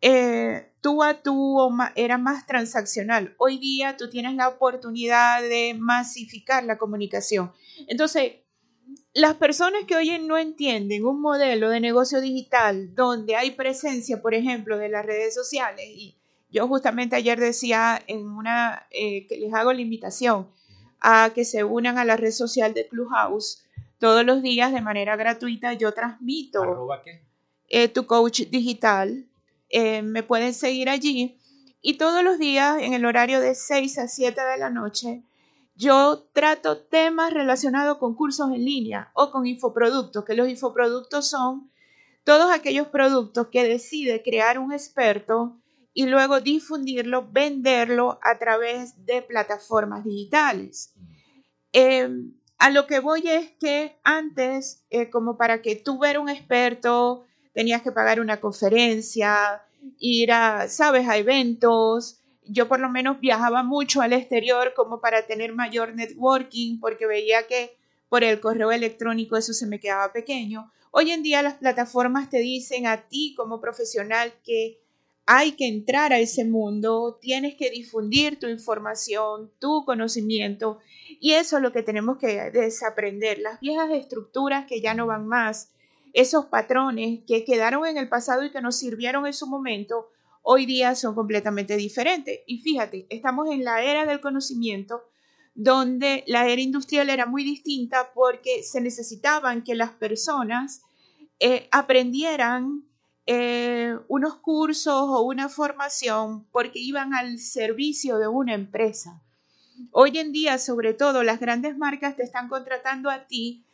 eh, 0.00 0.70
tú 0.80 1.02
a 1.02 1.22
tú 1.22 1.58
o 1.58 1.70
era 1.94 2.18
más 2.18 2.46
transaccional. 2.46 3.34
Hoy 3.38 3.58
día 3.58 3.96
tú 3.96 4.08
tienes 4.08 4.34
la 4.34 4.48
oportunidad 4.48 5.42
de 5.42 5.74
masificar 5.78 6.64
la 6.64 6.78
comunicación. 6.78 7.52
Entonces, 7.88 8.34
las 9.14 9.34
personas 9.34 9.84
que 9.86 9.96
hoy 9.96 10.18
no 10.18 10.38
entienden 10.38 11.04
un 11.06 11.20
modelo 11.20 11.70
de 11.70 11.80
negocio 11.80 12.20
digital 12.20 12.94
donde 12.94 13.36
hay 13.36 13.52
presencia, 13.52 14.20
por 14.20 14.34
ejemplo, 14.34 14.78
de 14.78 14.88
las 14.88 15.04
redes 15.04 15.34
sociales, 15.34 15.86
y 15.88 16.16
yo 16.50 16.68
justamente 16.68 17.16
ayer 17.16 17.38
decía 17.38 18.02
en 18.06 18.28
una 18.28 18.86
eh, 18.90 19.26
que 19.26 19.36
les 19.36 19.52
hago 19.52 19.72
la 19.72 19.80
invitación 19.80 20.48
a 21.00 21.30
que 21.34 21.44
se 21.44 21.64
unan 21.64 21.98
a 21.98 22.04
la 22.04 22.16
red 22.16 22.30
social 22.30 22.74
de 22.74 22.86
Clubhouse 22.88 23.64
todos 23.98 24.24
los 24.24 24.42
días 24.42 24.72
de 24.72 24.80
manera 24.80 25.16
gratuita. 25.16 25.72
Yo 25.74 25.92
transmito 25.92 26.88
eh, 27.68 27.88
tu 27.88 28.06
coach 28.06 28.42
digital. 28.50 29.26
Eh, 29.68 30.02
me 30.02 30.22
pueden 30.22 30.54
seguir 30.54 30.88
allí 30.88 31.36
y 31.82 31.94
todos 31.94 32.22
los 32.22 32.38
días 32.38 32.80
en 32.80 32.94
el 32.94 33.04
horario 33.04 33.40
de 33.40 33.54
6 33.54 33.98
a 33.98 34.08
7 34.08 34.40
de 34.40 34.58
la 34.58 34.70
noche 34.70 35.22
yo 35.76 36.26
trato 36.32 36.78
temas 36.78 37.32
relacionados 37.32 37.98
con 37.98 38.14
cursos 38.14 38.50
en 38.50 38.64
línea 38.64 39.10
o 39.14 39.30
con 39.30 39.46
infoproductos, 39.46 40.24
que 40.24 40.34
los 40.34 40.48
infoproductos 40.48 41.28
son 41.28 41.70
todos 42.24 42.50
aquellos 42.50 42.88
productos 42.88 43.48
que 43.48 43.62
decide 43.62 44.22
crear 44.22 44.58
un 44.58 44.72
experto 44.72 45.58
y 45.92 46.06
luego 46.06 46.40
difundirlo, 46.40 47.28
venderlo 47.30 48.18
a 48.22 48.38
través 48.38 49.06
de 49.06 49.22
plataformas 49.22 50.04
digitales. 50.04 50.92
Em, 51.72 52.32
a 52.58 52.70
lo 52.70 52.86
que 52.86 53.00
voy 53.00 53.22
es 53.26 53.50
que 53.60 53.98
antes, 54.02 54.84
eh, 54.90 55.10
como 55.10 55.36
para 55.36 55.62
que 55.62 55.76
tú 55.76 55.98
ver 55.98 56.18
un 56.18 56.28
experto, 56.28 57.24
tenías 57.52 57.82
que 57.82 57.92
pagar 57.92 58.20
una 58.20 58.40
conferencia, 58.40 59.62
ir 59.98 60.32
a, 60.32 60.68
sabes, 60.68 61.08
a 61.08 61.16
eventos, 61.16 62.20
yo 62.48 62.68
por 62.68 62.80
lo 62.80 62.88
menos 62.88 63.20
viajaba 63.20 63.62
mucho 63.62 64.02
al 64.02 64.12
exterior 64.12 64.72
como 64.74 65.00
para 65.00 65.26
tener 65.26 65.52
mayor 65.54 65.94
networking 65.94 66.80
porque 66.80 67.06
veía 67.06 67.46
que 67.46 67.76
por 68.08 68.24
el 68.24 68.40
correo 68.40 68.72
electrónico 68.72 69.36
eso 69.36 69.52
se 69.52 69.66
me 69.66 69.80
quedaba 69.80 70.12
pequeño. 70.12 70.70
Hoy 70.90 71.10
en 71.10 71.22
día 71.22 71.42
las 71.42 71.54
plataformas 71.54 72.30
te 72.30 72.38
dicen 72.38 72.86
a 72.86 73.08
ti 73.08 73.34
como 73.36 73.60
profesional 73.60 74.32
que 74.44 74.80
hay 75.26 75.52
que 75.52 75.66
entrar 75.66 76.12
a 76.12 76.20
ese 76.20 76.44
mundo, 76.44 77.18
tienes 77.20 77.56
que 77.56 77.68
difundir 77.70 78.38
tu 78.38 78.46
información, 78.46 79.50
tu 79.58 79.84
conocimiento 79.84 80.78
y 81.20 81.32
eso 81.32 81.56
es 81.56 81.62
lo 81.62 81.72
que 81.72 81.82
tenemos 81.82 82.18
que 82.18 82.50
desaprender, 82.52 83.40
las 83.40 83.58
viejas 83.60 83.90
estructuras 83.90 84.66
que 84.66 84.80
ya 84.80 84.94
no 84.94 85.06
van 85.06 85.26
más, 85.26 85.72
esos 86.12 86.46
patrones 86.46 87.20
que 87.26 87.44
quedaron 87.44 87.86
en 87.86 87.98
el 87.98 88.08
pasado 88.08 88.44
y 88.44 88.50
que 88.50 88.62
nos 88.62 88.76
sirvieron 88.76 89.26
en 89.26 89.34
su 89.34 89.48
momento, 89.48 90.10
hoy 90.48 90.64
día 90.64 90.94
son 90.94 91.16
completamente 91.16 91.76
diferentes. 91.76 92.38
Y 92.46 92.58
fíjate, 92.58 93.06
estamos 93.10 93.50
en 93.50 93.64
la 93.64 93.82
era 93.82 94.06
del 94.06 94.20
conocimiento, 94.20 95.02
donde 95.56 96.22
la 96.28 96.46
era 96.46 96.62
industrial 96.62 97.10
era 97.10 97.26
muy 97.26 97.42
distinta 97.42 98.12
porque 98.14 98.62
se 98.62 98.80
necesitaban 98.80 99.64
que 99.64 99.74
las 99.74 99.90
personas 99.90 100.82
eh, 101.40 101.66
aprendieran 101.72 102.84
eh, 103.26 103.96
unos 104.06 104.36
cursos 104.36 104.94
o 104.94 105.22
una 105.22 105.48
formación 105.48 106.46
porque 106.52 106.78
iban 106.78 107.12
al 107.12 107.40
servicio 107.40 108.18
de 108.18 108.28
una 108.28 108.54
empresa. 108.54 109.20
Hoy 109.90 110.16
en 110.16 110.30
día, 110.30 110.58
sobre 110.58 110.94
todo, 110.94 111.24
las 111.24 111.40
grandes 111.40 111.76
marcas 111.76 112.14
te 112.14 112.22
están 112.22 112.48
contratando 112.48 113.10
a 113.10 113.26
ti 113.26 113.65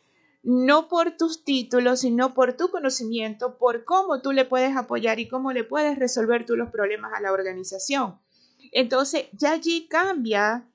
no 0.43 0.89
por 0.89 1.15
tus 1.15 1.45
títulos, 1.45 2.01
sino 2.01 2.33
por 2.33 2.53
tu 2.53 2.69
conocimiento, 2.69 3.57
por 3.57 3.85
cómo 3.85 4.21
tú 4.21 4.33
le 4.33 4.43
puedes 4.43 4.75
apoyar 4.75 5.19
y 5.19 5.29
cómo 5.29 5.53
le 5.53 5.63
puedes 5.63 5.97
resolver 5.97 6.45
tú 6.45 6.57
los 6.57 6.69
problemas 6.69 7.13
a 7.13 7.21
la 7.21 7.31
organización. 7.31 8.19
Entonces, 8.73 9.27
ya 9.31 9.53
allí 9.53 9.87
cambia 9.87 10.67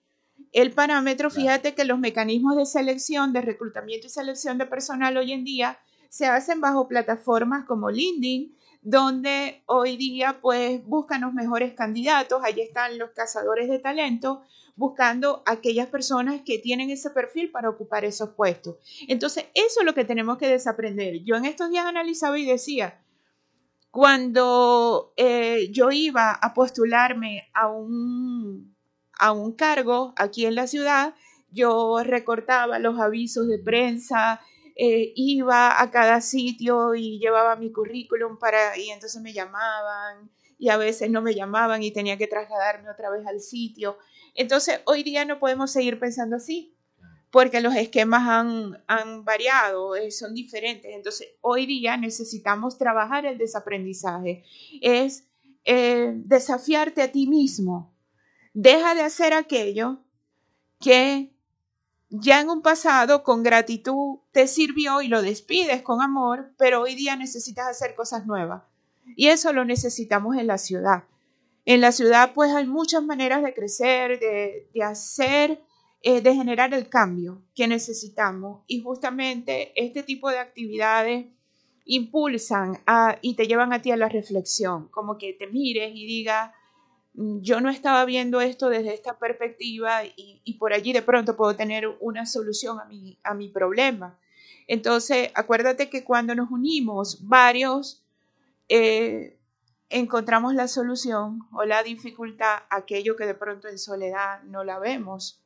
el 0.53 0.73
parámetro. 0.73 1.31
Fíjate 1.31 1.75
que 1.75 1.85
los 1.85 1.99
mecanismos 1.99 2.57
de 2.57 2.65
selección, 2.65 3.33
de 3.33 3.43
reclutamiento 3.43 4.07
y 4.07 4.11
selección 4.11 4.57
de 4.57 4.67
personal 4.67 5.17
hoy 5.19 5.33
en 5.33 5.45
día 5.45 5.79
se 6.09 6.27
hacen 6.27 6.61
bajo 6.61 6.89
plataformas 6.89 7.67
como 7.67 7.91
LinkedIn, 7.91 8.57
donde 8.83 9.63
hoy 9.67 9.97
día 9.97 10.39
pues 10.41 10.85
buscan 10.85 11.23
los 11.23 11.33
mejores 11.33 11.75
candidatos, 11.75 12.43
allí 12.45 12.63
están 12.63 12.99
los 12.99 13.11
cazadores 13.11 13.69
de 13.69 13.79
talento, 13.79 14.43
buscando 14.77 15.43
aquellas 15.45 15.89
personas 15.89 16.43
que 16.45 16.59
tienen 16.59 16.91
ese 16.91 17.11
perfil 17.11 17.51
para 17.51 17.69
ocupar 17.69 18.05
esos 18.05 18.31
puestos. 18.31 18.77
Entonces, 19.09 19.47
eso 19.55 19.81
es 19.81 19.87
lo 19.87 19.93
que 19.93 20.05
tenemos 20.05 20.39
que 20.39 20.49
desaprender. 20.49 21.25
Yo 21.25 21.35
en 21.35 21.45
estos 21.45 21.71
días 21.71 21.85
analizaba 21.85 22.39
y 22.39 22.47
decía, 22.47 23.01
cuando 23.91 25.13
eh, 25.17 25.69
yo 25.73 25.91
iba 25.91 26.31
a 26.31 26.55
postularme 26.55 27.49
a 27.55 27.69
un, 27.69 28.77
a 29.19 29.33
un 29.33 29.53
cargo 29.53 30.13
aquí 30.17 30.47
en 30.47 30.55
la 30.55 30.69
ciudad, 30.69 31.15
yo 31.51 32.03
recortaba 32.05 32.79
los 32.79 33.01
avisos 33.01 33.49
de 33.49 33.59
prensa, 33.59 34.41
eh, 34.81 35.13
iba 35.17 35.83
a 35.83 35.91
cada 35.91 36.21
sitio 36.21 36.95
y 36.95 37.19
llevaba 37.19 37.57
mi 37.57 37.73
currículum 37.73 38.39
para, 38.39 38.79
y 38.79 38.91
entonces 38.91 39.21
me 39.21 39.33
llamaban 39.33 40.31
y 40.57 40.69
a 40.69 40.77
veces 40.77 41.11
no 41.11 41.21
me 41.21 41.35
llamaban 41.35 41.83
y 41.83 41.91
tenía 41.91 42.17
que 42.17 42.29
trasladarme 42.29 42.89
otra 42.89 43.11
vez 43.11 43.27
al 43.27 43.41
sitio. 43.41 43.99
Entonces, 44.37 44.81
hoy 44.85 45.03
día 45.03 45.25
no 45.25 45.41
podemos 45.41 45.73
seguir 45.73 45.99
pensando 45.99 46.37
así, 46.37 46.77
porque 47.33 47.61
los 47.61 47.75
esquemas 47.75 48.23
han, 48.87 49.25
variado, 49.25 49.97
eh, 49.97 50.13
son 50.13 50.33
diferentes. 50.33 50.95
Entonces, 50.95 51.27
hoy 51.41 51.67
día 51.67 51.97
necesitamos 51.97 52.79
trabajar 52.79 53.27
el 53.27 53.37
desaprendizaje. 53.37 54.45
Es 54.81 55.25
eh, 55.65 56.13
desafiarte 56.15 57.03
a 57.03 57.11
ti 57.11 57.27
mismo. 57.27 57.93
Deja 58.55 58.95
de 58.95 59.03
hacer 59.03 59.33
aquello 59.33 59.99
que 60.81 61.33
ya 62.11 62.41
en 62.41 62.49
un 62.49 62.63
pasado 62.63 63.23
con 63.23 63.43
gratitud 63.43 64.19
te 64.33 64.47
sirvió 64.47 65.03
y 65.03 65.09
lo 65.09 65.23
despides 65.23 65.83
con 65.83 66.01
amor, 66.01 66.53
pero 66.57 66.83
hoy 66.83 66.95
día 66.95 67.17
necesitas 67.17 67.69
hacer 67.69 67.95
cosas 67.95 68.27
nuevas. 68.27 68.63
Y 69.17 69.29
eso 69.29 69.53
lo 69.53 69.65
necesitamos 69.65 70.37
en 70.37 70.47
la 70.47 70.59
ciudad. 70.59 71.05
En 71.65 71.81
la 71.81 71.93
ciudad 71.93 72.33
pues 72.35 72.53
hay 72.53 72.67
muchas 72.67 73.03
maneras 73.03 73.43
de 73.43 73.53
crecer, 73.53 74.19
de, 74.21 74.83
hacer, 74.83 75.63
eh, 76.03 76.21
de 76.21 76.35
generar 76.35 76.73
el 76.73 76.89
cambio 76.89 77.43
que 77.55 77.69
necesitamos. 77.69 78.63
Y 78.67 78.81
justamente 78.81 79.73
este 79.77 80.03
tipo 80.03 80.31
de 80.31 80.39
actividades 80.39 81.27
impulsan 81.85 82.79
y 83.23 83.35
te 83.35 83.47
llevan 83.47 83.73
a 83.73 83.81
ti 83.81 83.91
a 83.91 83.97
la 83.97 84.09
reflexión, 84.09 84.89
como 84.89 85.17
que 85.17 85.33
te 85.33 85.47
mires 85.47 85.91
y 85.95 86.07
digas, 86.07 86.53
yo 87.41 87.61
no 87.61 87.69
estaba 87.69 88.05
viendo 88.05 88.41
esto 88.41 88.69
desde 88.69 88.95
esta 88.95 89.19
perspectiva 89.19 90.03
y, 90.05 90.57
por 90.59 90.73
allí 90.73 90.93
de 90.93 91.03
pronto 91.03 91.37
puedo 91.37 91.57
tener 91.57 91.89
una 92.01 92.27
solución 92.27 92.79
a 92.81 92.85
mi, 92.85 93.19
a 93.25 93.35
mi 93.35 93.49
problema. 93.49 94.19
Entonces, 94.67 95.31
acuérdate 95.35 95.89
que 95.91 96.05
cuando 96.05 96.35
nos 96.35 96.51
unimos 96.51 97.27
varios, 97.27 98.05
eh, 98.69 99.37
encontramos 99.91 100.55
la 100.55 100.69
solución 100.69 101.41
o 101.53 101.65
la 101.65 101.83
dificultad, 101.83 102.59
aquello 102.71 103.17
que 103.17 103.27
de 103.27 103.35
pronto 103.35 103.69
en 103.69 103.79
soledad 103.79 104.43
no 104.45 104.63
la 104.63 104.79
vemos. 104.79 105.41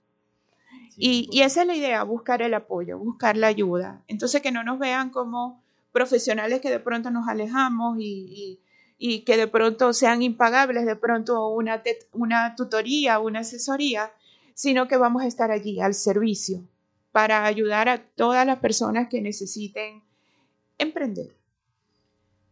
y, 0.97 1.41
esa 1.41 1.63
es 1.63 1.67
la 1.67 1.75
idea, 1.75 2.03
buscar 2.03 2.43
el 2.43 2.55
apoyo, 2.55 2.99
buscar 2.99 3.37
la 3.37 3.47
ayuda. 3.47 4.03
Entonces 4.09 4.43
que 4.43 4.53
no 4.53 4.63
nos 4.63 4.79
vean 4.79 5.11
como 5.11 5.63
profesionales 5.93 6.61
que 6.61 6.71
de 6.71 6.81
pronto 6.81 7.11
nos 7.11 7.29
alejamos 7.29 7.97
y, 7.99 8.61
que 9.25 9.37
de 9.37 9.49
pronto 9.49 9.93
sean 9.93 10.23
impagables, 10.23 10.87
de 10.87 10.97
pronto 10.97 11.49
una, 11.49 11.83
una 12.13 12.55
tutoría, 12.55 13.19
una 13.19 13.41
asesoría, 13.41 14.13
sino 14.55 14.87
que 14.87 14.97
vamos 14.97 15.23
a 15.23 15.27
estar 15.27 15.51
allí 15.51 15.81
al 15.81 15.95
servicio 15.95 16.63
para 17.11 17.45
ayudar 17.45 17.89
a 17.89 18.03
todas 18.03 18.47
las 18.47 18.59
personas 18.61 19.09
que 19.09 19.21
necesiten 19.21 20.03
emprender. 20.79 21.35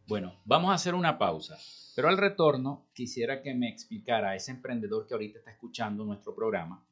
Bueno, 0.06 0.34
vamos 0.44 0.70
a 0.70 0.74
hacer 0.74 0.94
una 0.94 1.18
pausa. 1.18 1.56
Pero 1.94 2.08
al 2.08 2.18
retorno, 2.18 2.86
quisiera 2.94 3.42
que 3.42 3.54
me 3.54 3.68
explicara 3.68 4.30
a 4.30 4.36
ese 4.36 4.50
emprendedor 4.50 5.06
que 5.06 5.14
ahorita 5.14 5.38
está 5.38 5.50
escuchando 5.50 6.04
nuestro 6.04 6.34
programa, 6.34 6.82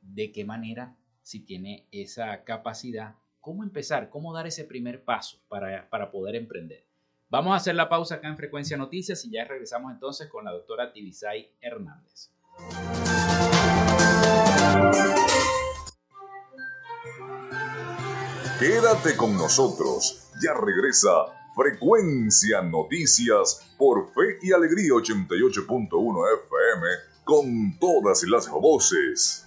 de 0.00 0.32
qué 0.32 0.44
manera, 0.44 0.96
si 1.22 1.40
tiene 1.40 1.86
esa 1.92 2.44
capacidad, 2.44 3.16
cómo 3.40 3.64
empezar, 3.64 4.08
cómo 4.10 4.32
dar 4.32 4.46
ese 4.46 4.64
primer 4.64 5.02
paso 5.02 5.38
para, 5.48 5.88
para 5.90 6.10
poder 6.10 6.36
emprender. 6.36 6.87
Vamos 7.30 7.52
a 7.52 7.56
hacer 7.56 7.74
la 7.74 7.90
pausa 7.90 8.16
acá 8.16 8.28
en 8.28 8.38
Frecuencia 8.38 8.78
Noticias 8.78 9.22
y 9.26 9.30
ya 9.30 9.44
regresamos 9.44 9.92
entonces 9.92 10.30
con 10.30 10.46
la 10.46 10.50
doctora 10.50 10.92
Tibisay 10.92 11.52
Hernández. 11.60 12.30
Quédate 18.58 19.14
con 19.18 19.36
nosotros. 19.36 20.30
Ya 20.42 20.54
regresa 20.54 21.10
Frecuencia 21.54 22.62
Noticias 22.62 23.74
por 23.76 24.06
Fe 24.14 24.38
y 24.40 24.52
Alegría 24.52 24.92
88.1 24.92 26.24
FM 26.46 26.86
con 27.24 27.78
todas 27.78 28.22
las 28.22 28.48
voces. 28.48 29.46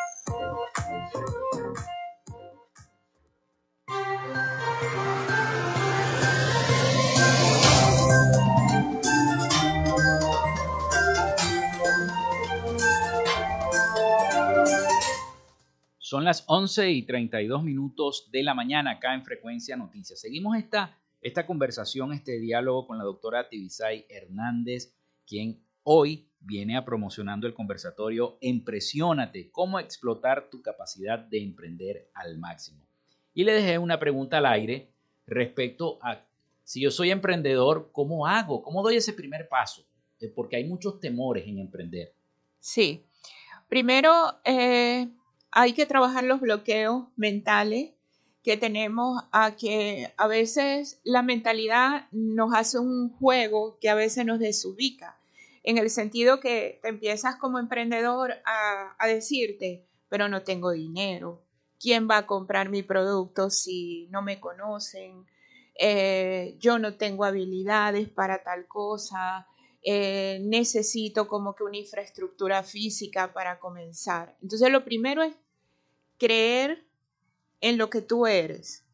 Son 16.11 16.25
las 16.25 16.43
11 16.47 16.91
y 16.91 17.03
32 17.03 17.63
minutos 17.63 18.27
de 18.33 18.43
la 18.43 18.53
mañana 18.53 18.91
acá 18.91 19.13
en 19.13 19.23
Frecuencia 19.23 19.77
Noticias. 19.77 20.19
Seguimos 20.19 20.57
esta, 20.57 20.99
esta 21.21 21.45
conversación, 21.45 22.11
este 22.11 22.37
diálogo 22.37 22.85
con 22.85 22.97
la 22.97 23.05
doctora 23.05 23.47
Tibisay 23.47 24.07
Hernández, 24.09 24.93
quien 25.25 25.63
hoy 25.83 26.27
viene 26.41 26.75
a 26.75 26.83
promocionando 26.83 27.47
el 27.47 27.53
conversatorio 27.53 28.37
Impresiónate, 28.41 29.51
cómo 29.51 29.79
explotar 29.79 30.49
tu 30.49 30.61
capacidad 30.61 31.17
de 31.17 31.41
emprender 31.41 32.09
al 32.13 32.37
máximo. 32.37 32.85
Y 33.33 33.45
le 33.45 33.53
dejé 33.53 33.77
una 33.77 33.97
pregunta 33.97 34.39
al 34.39 34.47
aire 34.47 34.91
respecto 35.25 35.97
a 36.01 36.27
si 36.65 36.81
yo 36.81 36.91
soy 36.91 37.11
emprendedor, 37.11 37.89
¿cómo 37.93 38.27
hago? 38.27 38.61
¿Cómo 38.63 38.83
doy 38.83 38.97
ese 38.97 39.13
primer 39.13 39.47
paso? 39.47 39.85
Eh, 40.19 40.27
porque 40.27 40.57
hay 40.57 40.65
muchos 40.65 40.99
temores 40.99 41.47
en 41.47 41.59
emprender. 41.59 42.13
Sí. 42.59 43.05
Primero, 43.69 44.41
eh, 44.43 45.07
hay 45.51 45.73
que 45.73 45.85
trabajar 45.85 46.23
los 46.23 46.39
bloqueos 46.39 47.05
mentales 47.15 47.91
que 48.43 48.57
tenemos 48.57 49.23
a 49.31 49.55
que 49.55 50.13
a 50.17 50.27
veces 50.27 50.99
la 51.03 51.21
mentalidad 51.21 52.07
nos 52.11 52.53
hace 52.55 52.79
un 52.79 53.09
juego 53.09 53.77
que 53.79 53.89
a 53.89 53.95
veces 53.95 54.25
nos 54.25 54.39
desubica, 54.39 55.17
en 55.63 55.77
el 55.77 55.89
sentido 55.91 56.39
que 56.39 56.79
te 56.81 56.89
empiezas 56.89 57.35
como 57.35 57.59
emprendedor 57.59 58.33
a, 58.45 59.07
decirte, 59.07 59.85
pero 60.09 60.27
no 60.27 60.41
tengo 60.41 60.71
dinero, 60.71 61.43
¿quién 61.79 62.09
va 62.09 62.17
a 62.17 62.27
comprar 62.27 62.69
mi 62.69 62.81
producto 62.81 63.49
si 63.49 64.07
no 64.09 64.21
me 64.21 64.39
conocen? 64.39 65.25
Eh, 65.75 66.55
yo 66.59 66.79
no 66.79 66.95
tengo 66.95 67.25
habilidades 67.25 68.09
para 68.09 68.41
tal 68.43 68.67
cosa, 68.67 69.47
eh, 69.83 70.39
necesito 70.43 71.27
como 71.27 71.55
que 71.55 71.63
una 71.63 71.77
infraestructura 71.77 72.61
física 72.61 73.33
para 73.33 73.59
comenzar. 73.59 74.37
Entonces 74.41 74.71
lo 74.71 74.83
primero 74.85 75.23
es 75.23 75.33
creer 76.19 76.85
en 77.61 77.79
lo 77.79 77.89
que 77.89 78.01
tú 78.01 78.27
eres. 78.27 78.85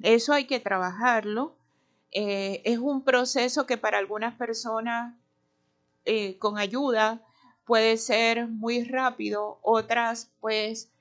Eso 0.00 0.32
hay 0.32 0.44
que 0.44 0.60
trabajarlo. 0.60 1.56
Eh, 2.12 2.62
es 2.64 2.78
un 2.78 3.02
proceso 3.02 3.66
que 3.66 3.76
para 3.76 3.98
algunas 3.98 4.36
personas 4.36 5.16
eh, 6.04 6.38
con 6.38 6.58
ayuda 6.58 7.26
puede 7.64 7.96
ser 7.96 8.46
muy 8.46 8.84
rápido, 8.84 9.58
otras 9.62 10.30
pues 10.40 10.92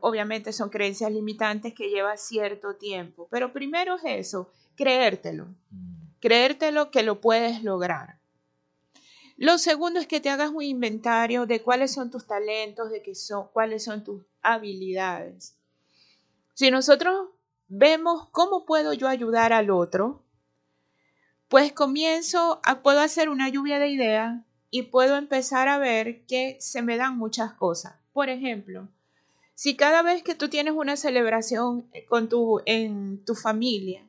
obviamente 0.00 0.52
son 0.52 0.68
creencias 0.68 1.10
limitantes 1.10 1.72
que 1.72 1.88
lleva 1.88 2.18
cierto 2.18 2.76
tiempo. 2.76 3.28
Pero 3.30 3.54
primero 3.54 3.96
es 3.96 4.02
eso, 4.04 4.50
creértelo, 4.76 5.46
mm. 5.70 6.18
creértelo 6.20 6.90
que 6.90 7.02
lo 7.02 7.22
puedes 7.22 7.62
lograr. 7.62 8.19
Lo 9.40 9.56
segundo 9.56 9.98
es 9.98 10.06
que 10.06 10.20
te 10.20 10.28
hagas 10.28 10.50
un 10.50 10.62
inventario 10.62 11.46
de 11.46 11.62
cuáles 11.62 11.94
son 11.94 12.10
tus 12.10 12.26
talentos, 12.26 12.90
de 12.90 13.00
qué 13.00 13.14
son, 13.14 13.48
cuáles 13.54 13.82
son 13.82 14.04
tus 14.04 14.22
habilidades. 14.42 15.56
Si 16.52 16.70
nosotros 16.70 17.30
vemos 17.66 18.28
cómo 18.32 18.66
puedo 18.66 18.92
yo 18.92 19.08
ayudar 19.08 19.54
al 19.54 19.70
otro, 19.70 20.22
pues 21.48 21.72
comienzo 21.72 22.60
a 22.64 22.82
puedo 22.82 23.00
hacer 23.00 23.30
una 23.30 23.48
lluvia 23.48 23.78
de 23.78 23.88
ideas 23.88 24.44
y 24.70 24.82
puedo 24.82 25.16
empezar 25.16 25.68
a 25.68 25.78
ver 25.78 26.26
que 26.26 26.58
se 26.60 26.82
me 26.82 26.98
dan 26.98 27.16
muchas 27.16 27.54
cosas. 27.54 27.94
Por 28.12 28.28
ejemplo, 28.28 28.88
si 29.54 29.74
cada 29.74 30.02
vez 30.02 30.22
que 30.22 30.34
tú 30.34 30.50
tienes 30.50 30.74
una 30.74 30.98
celebración 30.98 31.90
con 32.10 32.28
tu, 32.28 32.60
en 32.66 33.24
tu 33.24 33.34
familia 33.34 34.06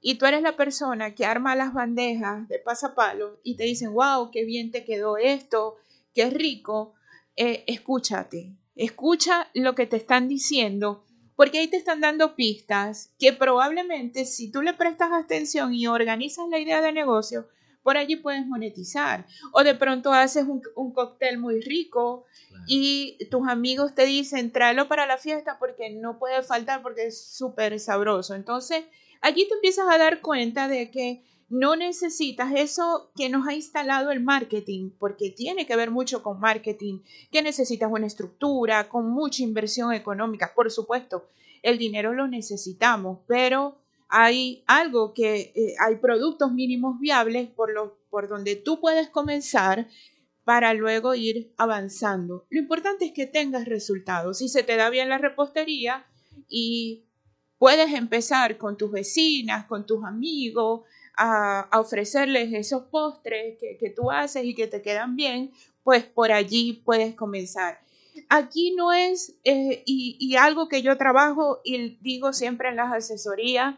y 0.00 0.16
tú 0.16 0.26
eres 0.26 0.42
la 0.42 0.56
persona 0.56 1.14
que 1.14 1.26
arma 1.26 1.56
las 1.56 1.74
bandejas 1.74 2.48
de 2.48 2.58
pasapalo 2.58 3.38
y 3.42 3.56
te 3.56 3.64
dicen, 3.64 3.92
wow, 3.92 4.30
qué 4.30 4.44
bien 4.44 4.70
te 4.70 4.84
quedó 4.84 5.18
esto, 5.18 5.76
qué 6.14 6.30
rico, 6.30 6.94
eh, 7.36 7.64
escúchate, 7.66 8.54
escucha 8.76 9.48
lo 9.54 9.74
que 9.74 9.86
te 9.86 9.96
están 9.96 10.28
diciendo, 10.28 11.04
porque 11.36 11.58
ahí 11.58 11.68
te 11.68 11.76
están 11.76 12.00
dando 12.00 12.34
pistas 12.34 13.12
que 13.18 13.32
probablemente 13.32 14.24
si 14.24 14.50
tú 14.50 14.62
le 14.62 14.74
prestas 14.74 15.12
atención 15.12 15.74
y 15.74 15.86
organizas 15.86 16.48
la 16.48 16.58
idea 16.58 16.80
de 16.80 16.92
negocio, 16.92 17.48
por 17.82 17.96
allí 17.96 18.16
puedes 18.16 18.46
monetizar. 18.46 19.26
O 19.52 19.64
de 19.64 19.74
pronto 19.74 20.12
haces 20.12 20.44
un, 20.44 20.62
un 20.76 20.92
cóctel 20.92 21.38
muy 21.38 21.60
rico 21.60 22.26
y 22.66 23.16
tus 23.30 23.48
amigos 23.48 23.94
te 23.94 24.04
dicen, 24.04 24.52
tráelo 24.52 24.86
para 24.86 25.06
la 25.06 25.16
fiesta 25.16 25.58
porque 25.58 25.88
no 25.90 26.18
puede 26.18 26.42
faltar 26.42 26.82
porque 26.82 27.06
es 27.06 27.24
súper 27.24 27.80
sabroso. 27.80 28.34
Entonces, 28.34 28.84
allí 29.20 29.46
te 29.48 29.54
empiezas 29.54 29.86
a 29.88 29.98
dar 29.98 30.20
cuenta 30.20 30.68
de 30.68 30.90
que 30.90 31.22
no 31.50 31.74
necesitas 31.74 32.52
eso 32.54 33.10
que 33.16 33.28
nos 33.28 33.46
ha 33.48 33.54
instalado 33.54 34.12
el 34.12 34.20
marketing, 34.20 34.90
porque 34.98 35.30
tiene 35.30 35.66
que 35.66 35.74
ver 35.74 35.90
mucho 35.90 36.22
con 36.22 36.38
marketing, 36.38 37.00
que 37.32 37.42
necesitas 37.42 37.90
una 37.90 38.06
estructura, 38.06 38.88
con 38.88 39.10
mucha 39.10 39.42
inversión 39.42 39.92
económica. 39.92 40.52
Por 40.54 40.70
supuesto, 40.70 41.28
el 41.62 41.76
dinero 41.76 42.12
lo 42.12 42.28
necesitamos, 42.28 43.18
pero 43.26 43.78
hay 44.08 44.62
algo 44.66 45.12
que 45.12 45.52
eh, 45.54 45.74
hay 45.80 45.96
productos 45.96 46.52
mínimos 46.52 47.00
viables 47.00 47.48
por, 47.48 47.98
por 48.10 48.28
donde 48.28 48.54
tú 48.54 48.80
puedes 48.80 49.08
comenzar 49.08 49.88
para 50.44 50.72
luego 50.74 51.14
ir 51.14 51.52
avanzando. 51.56 52.46
Lo 52.50 52.60
importante 52.60 53.06
es 53.06 53.12
que 53.12 53.26
tengas 53.26 53.66
resultados. 53.66 54.38
Si 54.38 54.48
se 54.48 54.62
te 54.62 54.76
da 54.76 54.88
bien 54.88 55.08
la 55.08 55.18
repostería 55.18 56.06
y 56.48 57.04
Puedes 57.60 57.92
empezar 57.92 58.56
con 58.56 58.78
tus 58.78 58.90
vecinas, 58.90 59.66
con 59.66 59.84
tus 59.84 60.02
amigos, 60.02 60.80
a, 61.14 61.68
ofrecerles 61.78 62.54
esos 62.54 62.84
postres 62.84 63.58
que, 63.58 63.90
tú 63.94 64.10
haces 64.10 64.46
y 64.46 64.54
que 64.54 64.66
te 64.66 64.80
quedan 64.80 65.14
bien, 65.14 65.50
pues 65.84 66.04
por 66.04 66.32
allí 66.32 66.80
puedes 66.86 67.14
comenzar. 67.14 67.78
Aquí 68.30 68.74
no 68.74 68.94
es, 68.94 69.36
eh, 69.44 69.82
y, 69.84 70.16
y 70.18 70.36
algo 70.36 70.68
que 70.70 70.80
yo 70.80 70.96
trabajo 70.96 71.60
y 71.62 71.98
digo 72.00 72.32
siempre 72.32 72.70
en 72.70 72.76
las 72.76 72.94
asesorías, 72.94 73.74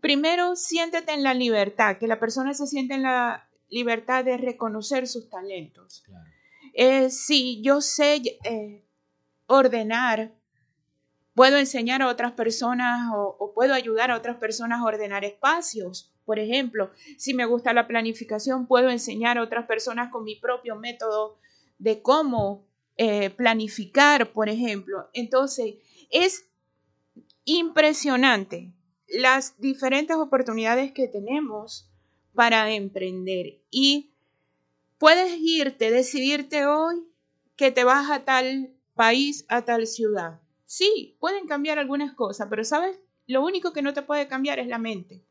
primero 0.00 0.54
siéntete 0.54 1.12
en 1.12 1.24
la 1.24 1.34
libertad, 1.34 1.98
que 1.98 2.06
la 2.06 2.20
persona 2.20 2.54
se 2.54 2.68
siente 2.68 2.94
en 2.94 3.02
la 3.02 3.48
libertad 3.68 4.24
de 4.24 4.36
reconocer 4.36 5.08
sus 5.08 5.28
talentos. 5.28 6.04
Eh, 6.74 7.10
si 7.10 7.60
yo 7.60 7.80
sé 7.80 8.22
eh, 8.44 8.84
ordenar 9.48 10.32
puedo 11.36 11.58
enseñar 11.58 12.00
a 12.00 12.08
otras 12.08 12.32
personas 12.32 13.12
o, 13.14 13.52
puedo 13.54 13.74
ayudar 13.74 14.10
a 14.10 14.16
otras 14.16 14.38
personas 14.38 14.80
a 14.80 14.84
ordenar 14.84 15.22
espacios. 15.22 16.10
Por 16.24 16.38
ejemplo, 16.38 16.90
si 17.18 17.34
me 17.34 17.44
gusta 17.44 17.74
la 17.74 17.86
planificación, 17.86 18.66
puedo 18.66 18.88
enseñar 18.88 19.36
a 19.36 19.42
otras 19.42 19.66
personas 19.66 20.10
con 20.10 20.24
mi 20.24 20.36
propio 20.36 20.76
método 20.76 21.38
de 21.78 22.00
cómo 22.00 22.66
eh, 22.96 23.28
planificar, 23.28 24.32
por 24.32 24.48
ejemplo. 24.48 25.10
Entonces, 25.12 25.74
es 26.10 26.48
impresionante 27.44 28.72
las 29.06 29.60
diferentes 29.60 30.16
oportunidades 30.16 30.92
que 30.92 31.06
tenemos 31.06 31.86
para 32.34 32.72
emprender 32.72 33.60
y 33.70 34.10
puedes 34.96 35.36
irte, 35.38 35.90
decidirte 35.90 36.64
hoy 36.64 37.04
que 37.56 37.70
te 37.70 37.84
vas 37.84 38.10
a 38.10 38.24
tal 38.24 38.70
país, 38.94 39.44
a 39.48 39.62
tal 39.66 39.86
ciudad. 39.86 40.40
Sí, 40.66 41.16
pueden 41.20 41.46
cambiar 41.46 41.78
algunas 41.78 42.12
cosas, 42.12 42.48
pero 42.50 42.64
sabes, 42.64 42.98
lo 43.26 43.44
único 43.44 43.72
que 43.72 43.82
no 43.82 43.94
te 43.94 44.02
puede 44.02 44.28
cambiar 44.28 44.58
es 44.58 44.66
la 44.66 44.78
mente. 44.78 45.24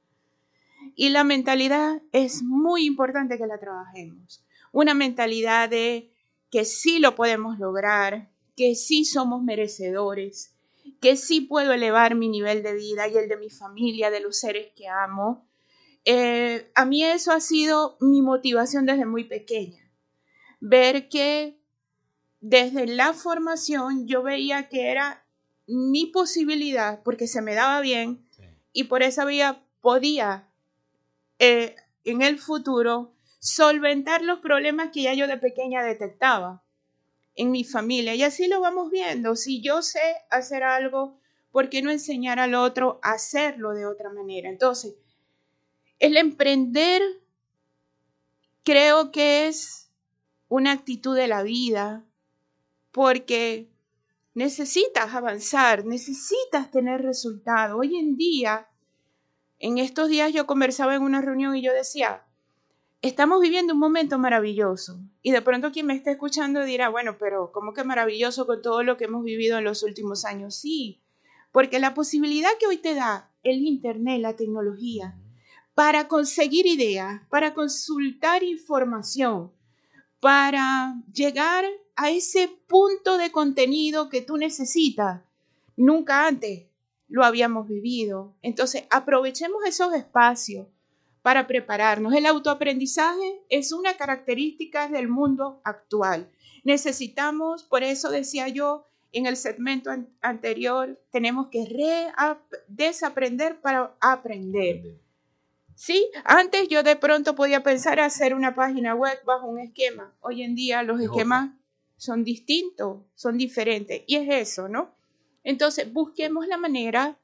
Y 0.95 1.10
la 1.10 1.24
mentalidad 1.24 2.02
es 2.13 2.41
muy 2.41 2.86
importante 2.86 3.38
que 3.38 3.45
la 3.45 3.60
trabajemos. 3.60 4.45
Una 4.71 4.93
mentalidad 4.93 5.69
de 5.69 6.12
que 6.50 6.63
sí 6.63 7.00
lo 7.00 7.15
podemos 7.15 7.60
lograr, 7.60 8.30
que 8.56 8.76
sí 8.76 9.04
somos 9.04 9.43
merecedores, 9.43 10.56
que 11.02 11.17
sí 11.17 11.41
puedo 11.41 11.74
elevar 11.74 12.15
mi 12.15 12.30
nivel 12.30 12.63
de 12.63 12.74
vida 12.74 13.08
y 13.08 13.17
el 13.17 13.28
de 13.28 13.38
mi 13.38 13.50
familia, 13.50 14.10
de 14.12 14.21
los 14.21 14.39
seres 14.39 14.71
que 14.74 14.88
amo. 14.88 15.50
Eh, 16.06 16.71
a 16.76 16.86
mí 16.86 17.04
eso 17.04 17.34
ha 17.34 17.41
sido 17.41 17.98
mi 18.00 18.21
motivación 18.21 18.86
desde 18.86 19.06
muy 19.06 19.26
pequeña. 19.26 19.91
Ver 20.62 21.10
que 21.10 21.60
desde 22.39 22.88
la 22.88 23.13
formación 23.13 24.08
yo 24.08 24.24
veía 24.24 24.69
que 24.69 24.91
era 24.91 25.25
mi 25.67 26.08
posibilidad, 26.08 27.01
porque 27.04 27.28
se 27.28 27.41
me 27.41 27.56
daba 27.56 27.80
bien, 27.82 28.28
y 28.71 28.86
por 28.86 29.04
esa 29.04 29.25
vía 29.25 29.63
podía 29.82 30.49
eh, 31.39 31.75
en 32.04 32.21
el 32.21 32.39
futuro 32.39 33.13
solventar 33.39 34.21
los 34.21 34.39
problemas 34.39 34.89
que 34.91 35.04
ya 35.04 35.13
yo 35.13 35.28
de 35.28 35.38
pequeña 35.38 35.84
detectaba 35.84 36.63
en 37.36 37.51
mi 37.51 37.63
familia. 37.63 38.15
Y 38.15 38.23
así 38.23 38.47
lo 38.47 38.60
vamos 38.60 38.89
viendo. 38.91 39.36
Si 39.36 39.62
yo 39.62 39.82
sé 39.82 40.01
hacer 40.30 40.63
algo, 40.63 41.19
¿por 41.51 41.69
qué 41.69 41.82
no 41.82 41.91
enseñar 41.91 42.39
al 42.39 42.56
otro 42.56 42.99
a 43.04 43.12
hacerlo 43.12 43.71
de 43.73 43.86
otra 43.86 44.10
manera? 44.12 44.49
Entonces, 44.49 44.95
el 45.99 46.17
emprender 46.17 47.01
creo 48.63 49.12
que 49.12 49.47
es 49.47 49.91
una 50.47 50.71
actitud 50.71 51.15
de 51.15 51.28
la 51.28 51.43
vida 51.43 52.04
porque 52.91 53.69
necesitas 54.36 55.13
avanzar, 55.13 55.86
necesitas 55.86 56.69
tener 56.69 57.02
resultado. 57.02 57.78
Hoy 57.78 57.95
en 57.95 58.17
día, 58.17 58.67
en 59.60 59.78
estos 59.80 60.10
días 60.10 60.32
yo 60.32 60.45
conversaba 60.45 60.93
en 60.93 61.02
una 61.02 61.21
reunión 61.21 61.56
y 61.56 61.63
yo 61.63 61.74
decía, 61.74 62.26
estamos 63.02 63.41
viviendo 63.41 63.74
un 63.74 63.80
momento 63.80 64.19
maravilloso. 64.19 65.00
Y 65.21 65.32
de 65.32 65.41
pronto 65.41 65.71
quien 65.71 65.88
me 65.88 65.95
está 65.95 66.12
escuchando 66.12 66.63
dirá, 66.65 66.89
bueno, 66.89 67.17
pero 67.17 67.52
¿cómo 67.54 67.74
que 67.74 67.86
maravilloso 67.86 68.45
con 68.45 68.62
todo 68.62 68.84
lo 68.84 68.98
que 68.98 69.06
hemos 69.06 69.24
vivido 69.24 69.58
en 69.58 69.63
los 69.63 69.84
últimos 69.84 70.26
años? 70.26 70.56
Sí, 70.56 71.02
porque 71.54 71.80
la 71.80 71.93
posibilidad 71.93 72.50
que 72.60 72.67
hoy 72.67 72.78
te 72.78 72.93
da 72.93 73.32
el 73.41 73.65
Internet, 73.65 74.19
la 74.19 74.36
tecnología, 74.36 75.17
para 75.74 76.10
conseguir 76.10 76.65
ideas, 76.65 77.21
para 77.30 77.54
consultar 77.54 78.43
información, 78.43 79.54
para 80.19 81.02
llegar 81.13 81.63
a 81.96 82.10
ese 82.12 82.50
punto 82.68 83.18
de 83.18 83.32
contenido 83.32 84.10
que 84.10 84.22
tú 84.22 84.38
necesitas. 84.38 85.22
Nunca 85.78 86.28
antes 86.28 86.64
lo 87.08 87.24
habíamos 87.24 87.68
vivido. 87.68 88.34
Entonces, 88.42 88.84
aprovechemos 88.90 89.64
esos 89.66 89.94
espacios 89.94 90.68
para 91.22 91.48
prepararnos. 91.48 92.14
El 92.14 92.26
autoaprendizaje 92.26 93.42
es 93.50 93.72
una 93.72 93.98
característica 93.98 94.88
del 94.88 95.08
mundo 95.08 95.60
actual. 95.64 96.30
Necesitamos, 96.64 97.64
por 97.64 97.84
eso 97.84 98.10
decía 98.10 98.48
yo 98.48 98.88
en 99.12 99.28
el 99.28 99.38
segmento 99.38 99.90
anterior, 100.22 101.00
tenemos 101.10 101.48
que 101.48 101.66
desaprender 102.68 103.62
para 103.62 103.96
aprender. 104.02 105.00
Sí, 105.74 106.06
antes 106.26 106.68
yo 106.68 106.84
de 106.84 106.96
pronto 106.96 107.34
podía 107.34 107.64
pensar 107.64 108.00
hacer 108.00 108.34
una 108.34 108.56
página 108.56 108.94
web 108.94 109.18
bajo 109.26 109.48
un 109.48 109.60
esquema. 109.60 110.14
Hoy 110.20 110.44
en 110.44 110.56
día 110.56 110.84
los 110.84 111.00
esquemas 111.00 111.52
son 111.98 112.24
distintos, 112.24 113.04
son 113.16 113.38
diferentes. 113.38 114.04
Y 114.08 114.16
es 114.16 114.30
eso, 114.30 114.68
¿no? 114.68 114.96
Entonces, 115.44 115.92
busquemos 115.92 116.48
la 116.48 116.58
manera 116.58 117.18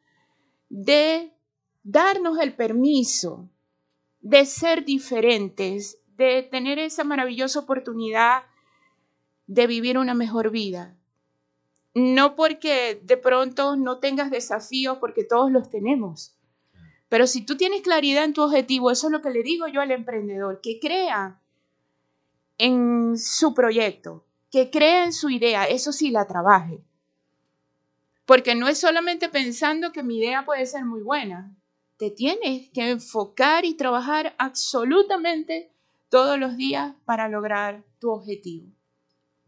de 0.70 1.34
darnos 1.84 2.40
el 2.40 2.54
permiso 2.56 3.50
de 4.22 4.46
ser 4.46 4.86
diferentes, 4.86 6.00
de 6.16 6.44
tener 6.44 6.80
esa 6.80 7.04
maravillosa 7.04 7.60
oportunidad 7.60 8.44
de 9.48 9.68
vivir 9.68 9.98
una 9.98 10.14
mejor 10.14 10.52
vida. 10.52 10.96
No 11.94 12.36
porque 12.36 13.02
de 13.04 13.18
pronto 13.18 13.76
no 13.76 14.00
tengas 14.00 14.32
desafíos, 14.32 15.00
porque 15.00 15.24
todos 15.24 15.52
los 15.52 15.70
tenemos. 15.70 16.38
Pero 17.10 17.28
si 17.28 17.46
tú 17.46 17.58
tienes 17.58 17.82
claridad 17.82 18.24
en 18.24 18.34
tu 18.34 18.44
objetivo, 18.44 18.92
eso 18.92 19.08
es 19.08 19.12
lo 19.12 19.22
que 19.22 19.32
le 19.32 19.44
digo 19.44 19.68
yo 19.68 19.82
al 19.82 19.92
emprendedor, 19.92 20.62
que 20.62 20.80
crea 20.80 21.42
en 22.58 23.18
su 23.18 23.54
proyecto, 23.54 24.24
que 24.52 24.70
crea 24.70 25.06
en 25.06 25.14
su 25.14 25.30
idea, 25.30 25.66
eso 25.66 25.92
sí 25.92 26.12
la 26.12 26.28
trabaje. 26.28 26.84
Porque 28.26 28.54
no 28.54 28.68
es 28.68 28.80
solamente 28.80 29.30
pensando 29.30 29.92
que 29.92 30.04
mi 30.04 30.20
idea 30.20 30.46
puede 30.46 30.66
ser 30.66 30.86
muy 30.86 31.02
buena, 31.02 31.56
te 31.98 32.12
tienes 32.12 32.70
que 32.70 32.90
enfocar 32.90 33.64
y 33.64 33.76
trabajar 33.76 34.36
absolutamente 34.38 35.72
todos 36.10 36.38
los 36.38 36.58
días 36.58 36.94
para 37.06 37.30
lograr 37.30 37.84
tu 38.00 38.10
objetivo. 38.12 38.68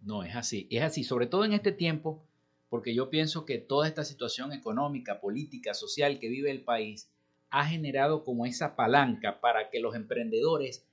No, 0.02 0.24
es 0.24 0.36
así, 0.36 0.68
es 0.70 0.82
así, 0.82 1.04
sobre 1.04 1.28
todo 1.28 1.46
en 1.46 1.54
este 1.54 1.72
tiempo, 1.72 2.24
porque 2.70 2.96
yo 2.96 3.10
pienso 3.10 3.46
que 3.46 3.58
toda 3.58 3.88
esta 3.88 4.04
situación 4.04 4.54
económica, 4.54 5.20
política, 5.20 5.74
social 5.74 6.20
que 6.20 6.30
vive 6.30 6.52
el 6.52 6.64
país 6.64 7.10
ha 7.50 7.66
generado 7.66 8.24
como 8.24 8.46
esa 8.46 8.76
palanca 8.76 9.40
para 9.42 9.70
que 9.70 9.80
los 9.80 9.96
emprendedores 9.96 10.86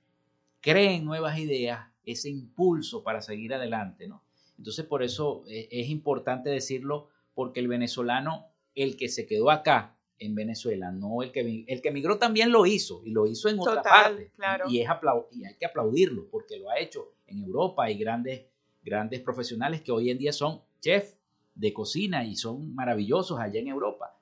creen 0.61 1.05
nuevas 1.05 1.39
ideas, 1.39 1.90
ese 2.05 2.29
impulso 2.29 3.03
para 3.03 3.21
seguir 3.21 3.53
adelante, 3.53 4.07
¿no? 4.07 4.23
Entonces 4.57 4.85
por 4.85 5.03
eso 5.03 5.43
eh, 5.47 5.67
es 5.71 5.89
importante 5.89 6.49
decirlo, 6.49 7.09
porque 7.33 7.59
el 7.59 7.67
venezolano, 7.67 8.47
el 8.75 8.97
que 8.97 9.09
se 9.09 9.25
quedó 9.25 9.49
acá, 9.49 9.97
en 10.21 10.35
Venezuela, 10.35 10.91
no 10.91 11.23
el 11.23 11.31
que 11.31 11.65
el 11.67 11.81
que 11.81 11.89
emigró 11.89 12.19
también 12.19 12.51
lo 12.51 12.67
hizo 12.67 13.01
y 13.03 13.09
lo 13.09 13.25
hizo 13.25 13.49
en 13.49 13.59
otra 13.59 13.81
parte 13.81 14.31
claro. 14.35 14.65
y 14.69 14.79
es 14.79 14.87
y 15.31 15.45
hay 15.45 15.55
que 15.55 15.65
aplaudirlo 15.65 16.27
porque 16.29 16.57
lo 16.57 16.69
ha 16.69 16.77
hecho 16.77 17.13
en 17.25 17.39
Europa 17.39 17.85
hay 17.85 17.97
grandes 17.97 18.45
grandes 18.83 19.19
profesionales 19.21 19.81
que 19.81 19.91
hoy 19.91 20.11
en 20.11 20.19
día 20.19 20.31
son 20.31 20.61
chef 20.79 21.15
de 21.55 21.73
cocina 21.73 22.23
y 22.23 22.35
son 22.35 22.73
maravillosos 22.75 23.39
allá 23.39 23.59
en 23.59 23.67
Europa, 23.67 24.15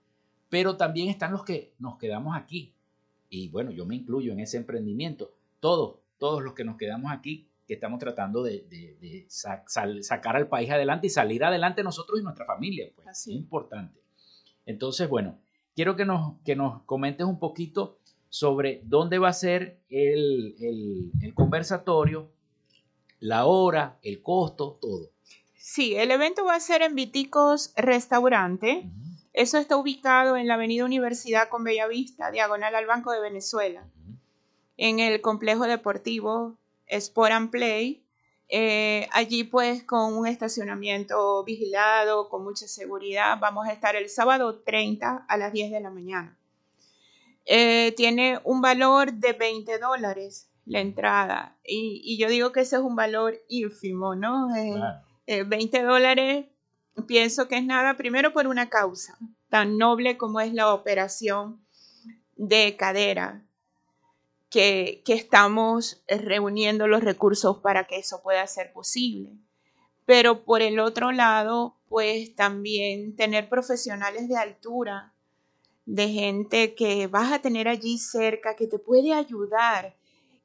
pero 0.50 0.78
también 0.78 1.10
están 1.10 1.34
los 1.34 1.44
que 1.44 1.74
nos 1.80 1.98
quedamos 1.98 2.36
aquí 2.36 2.74
y 3.30 3.50
bueno, 3.50 3.72
yo 3.72 3.86
me 3.86 3.98
incluyo 3.98 4.32
en 4.32 4.40
ese 4.40 4.56
emprendimiento, 4.56 5.34
todos 5.60 5.98
todos 6.18 6.42
los 6.42 6.54
que 6.54 6.64
nos 6.64 6.78
quedamos 6.78 7.12
aquí 7.12 7.49
que 7.70 7.76
estamos 7.76 8.00
tratando 8.00 8.42
de, 8.42 9.28
sacar 9.28 10.36
al 10.36 10.48
país 10.48 10.72
adelante 10.72 11.06
y 11.06 11.12
salir 11.12 11.44
adelante 11.44 11.84
nosotros 11.84 12.20
y 12.20 12.24
nuestra 12.24 12.44
familia, 12.44 12.90
pues 12.96 13.08
Así. 13.08 13.30
es 13.30 13.38
importante. 13.38 14.02
Entonces, 14.66 15.08
bueno, 15.08 15.38
quiero 15.76 15.96
que 15.96 16.04
nos, 16.04 16.42
que 16.44 16.56
nos 16.56 16.82
comentes 16.86 17.28
un 17.28 17.38
poquito 17.38 18.00
sobre 18.28 18.82
dónde 18.86 19.20
va 19.20 19.30
a 19.30 19.34
ser 19.34 19.78
el, 19.88 20.56
conversatorio, 21.36 22.32
la 23.20 23.46
hora, 23.46 24.00
el 24.02 24.24
costo, 24.24 24.80
todo. 24.82 25.12
Sí, 25.56 25.94
el 25.96 26.10
evento 26.10 26.46
va 26.46 26.56
a 26.56 26.60
ser 26.60 26.82
en 26.82 26.96
Viticos 26.96 27.72
Restaurante. 27.78 28.90
Eso 29.34 29.60
está 29.60 29.78
ubicado 29.78 30.38
en 30.38 30.48
la 30.48 30.56
Avenida 30.56 30.86
Universidad 30.86 31.50
con 31.50 31.64
Bellavista, 31.64 32.32
diagonal 32.32 32.74
al 32.74 32.88
Banco 32.88 33.12
de 33.12 33.22
Venezuela, 33.22 33.88
en 34.76 35.00
el 35.00 35.22
complejo 35.22 35.66
deportivo 35.66 36.59
Sport 36.90 37.32
and 37.32 37.52
Play. 37.52 38.04
Eh, 38.52 39.08
allí 39.12 39.44
pues 39.44 39.84
con 39.84 40.16
un 40.16 40.26
estacionamiento 40.26 41.44
vigilado, 41.44 42.30
con 42.30 42.44
mucha 42.44 42.68
seguridad. 42.68 43.38
Vamos 43.40 43.68
a 43.68 43.72
estar 43.72 43.96
el 43.96 44.10
sábado 44.10 44.60
30 44.60 45.26
a 45.28 45.38
las 45.38 45.54
10 45.54 45.72
de 45.72 45.80
la 45.80 45.92
mañana. 45.92 46.36
Eh, 47.46 47.94
tiene 47.96 48.40
un 48.44 48.62
valor 48.62 49.14
de 49.14 49.34
20 49.34 49.78
dólares 49.80 50.50
la 50.66 50.82
entrada 50.82 51.58
y, 51.64 52.18
yo 52.20 52.30
digo 52.30 52.52
que 52.52 52.62
ese 52.62 52.76
es 52.76 52.82
un 52.82 52.96
valor 52.96 53.42
ínfimo, 53.48 54.14
¿no? 54.14 54.50
20 55.26 55.78
eh, 55.78 55.84
dólares 55.84 56.46
pienso 57.08 57.48
que 57.48 57.58
es 57.58 57.66
nada, 57.66 57.96
primero 57.96 58.34
por 58.34 58.46
una 58.46 58.70
causa 58.70 59.18
tan 59.50 59.78
noble 59.78 60.18
como 60.18 60.40
es 60.40 60.54
la 60.54 60.74
operación 60.74 61.60
de 62.36 62.76
cadera 62.78 63.44
que, 64.50 65.04
estamos 65.08 66.02
reuniendo 66.08 66.88
los 66.88 67.04
recursos 67.04 67.58
para 67.60 67.86
que 67.86 67.98
eso 67.98 68.22
pueda 68.22 68.46
ser 68.48 68.74
posible. 68.74 69.38
Pero 70.06 70.44
por 70.44 70.62
el 70.62 70.80
otro 70.80 71.12
lado, 71.12 71.78
pues 71.88 72.36
también 72.36 73.16
tener 73.16 73.48
profesionales 73.48 74.28
de 74.28 74.38
altura, 74.38 75.14
de 75.86 76.10
gente 76.10 76.76
que 76.76 77.08
vas 77.08 77.32
a 77.32 77.40
tener 77.40 77.68
allí 77.68 77.98
cerca, 77.98 78.56
que 78.56 78.68
te 78.68 78.80
puede 78.80 79.14
ayudar. 79.14 79.96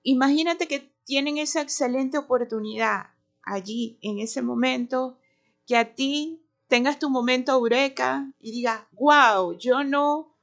Imagínate 0.02 0.68
que 0.68 0.90
tienen 1.04 1.38
esa 1.38 1.60
excelente 1.60 2.18
oportunidad 2.18 3.08
allí, 3.42 3.98
en 4.02 4.18
ese 4.20 4.42
momento, 4.42 5.18
que 5.66 5.76
a 5.76 5.94
ti 5.94 6.42
tengas 6.68 6.98
tu 6.98 7.10
momento 7.10 7.52
eureka 7.52 8.30
y 8.40 8.52
digas, 8.52 8.82
wow, 8.92 9.56
yo 9.56 9.84
no 9.84 10.34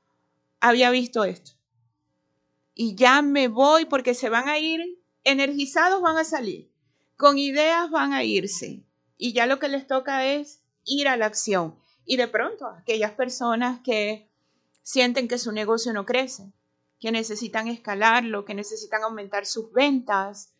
había 0.59 0.89
visto 0.91 1.23
esto. 1.23 1.60
Y 2.73 2.95
ya 2.95 3.21
me 3.21 3.47
voy 3.47 3.85
porque 3.85 4.13
se 4.13 4.29
van 4.29 4.47
a 4.47 4.57
ir, 4.57 4.81
energizados 5.23 6.01
van 6.01 6.17
a 6.17 6.23
salir, 6.23 6.71
con 7.17 7.37
ideas 7.37 7.89
van 7.89 8.13
a 8.13 8.23
irse. 8.23 8.83
Y 9.17 9.33
ya 9.33 9.45
lo 9.45 9.59
que 9.59 9.67
les 9.67 9.87
toca 9.87 10.25
es 10.25 10.63
ir 10.85 11.07
a 11.07 11.17
la 11.17 11.27
acción. 11.27 11.75
Y 12.05 12.17
de 12.17 12.27
pronto, 12.27 12.67
aquellas 12.67 13.11
personas 13.11 13.81
que 13.83 14.29
sienten 14.81 15.27
que 15.27 15.37
su 15.37 15.51
negocio 15.51 15.93
no 15.93 16.05
crece, 16.05 16.51
que 16.99 17.11
necesitan 17.11 17.67
escalarlo, 17.67 18.45
que 18.45 18.53
necesitan 18.53 19.03
aumentar 19.03 19.45
sus 19.45 19.71
ventas, 19.71 20.53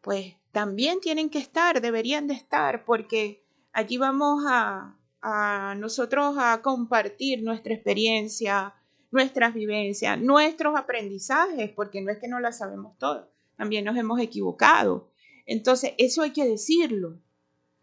pues 0.00 0.36
también 0.52 1.00
tienen 1.00 1.30
que 1.30 1.38
estar, 1.38 1.80
deberían 1.80 2.26
de 2.26 2.34
estar, 2.34 2.84
porque 2.84 3.44
allí 3.72 3.98
vamos 3.98 4.44
a, 4.46 4.96
a 5.20 5.74
nosotros 5.76 6.36
a 6.38 6.62
compartir 6.62 7.42
nuestra 7.42 7.74
experiencia, 7.74 8.74
nuestras 9.10 9.54
vivencias, 9.54 10.20
nuestros 10.20 10.76
aprendizajes, 10.76 11.70
porque 11.70 12.00
no 12.00 12.10
es 12.10 12.18
que 12.18 12.28
no 12.28 12.40
las 12.40 12.58
sabemos 12.58 12.96
todas, 12.98 13.26
también 13.56 13.84
nos 13.84 13.96
hemos 13.96 14.20
equivocado. 14.20 15.10
Entonces, 15.46 15.92
eso 15.98 16.22
hay 16.22 16.32
que 16.32 16.46
decirlo, 16.46 17.18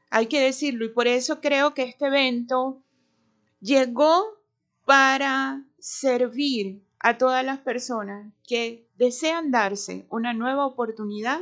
hay 0.09 0.27
que 0.27 0.39
decirlo, 0.39 0.85
y 0.85 0.89
por 0.89 1.07
eso 1.07 1.41
creo 1.41 1.73
que 1.73 1.83
este 1.83 2.05
evento 2.05 2.83
llegó 3.59 4.23
para 4.85 5.65
servir 5.79 6.83
a 6.99 7.17
todas 7.17 7.43
las 7.43 7.59
personas 7.59 8.31
que 8.47 8.87
desean 8.97 9.51
darse 9.51 10.05
una 10.09 10.33
nueva 10.33 10.65
oportunidad 10.65 11.41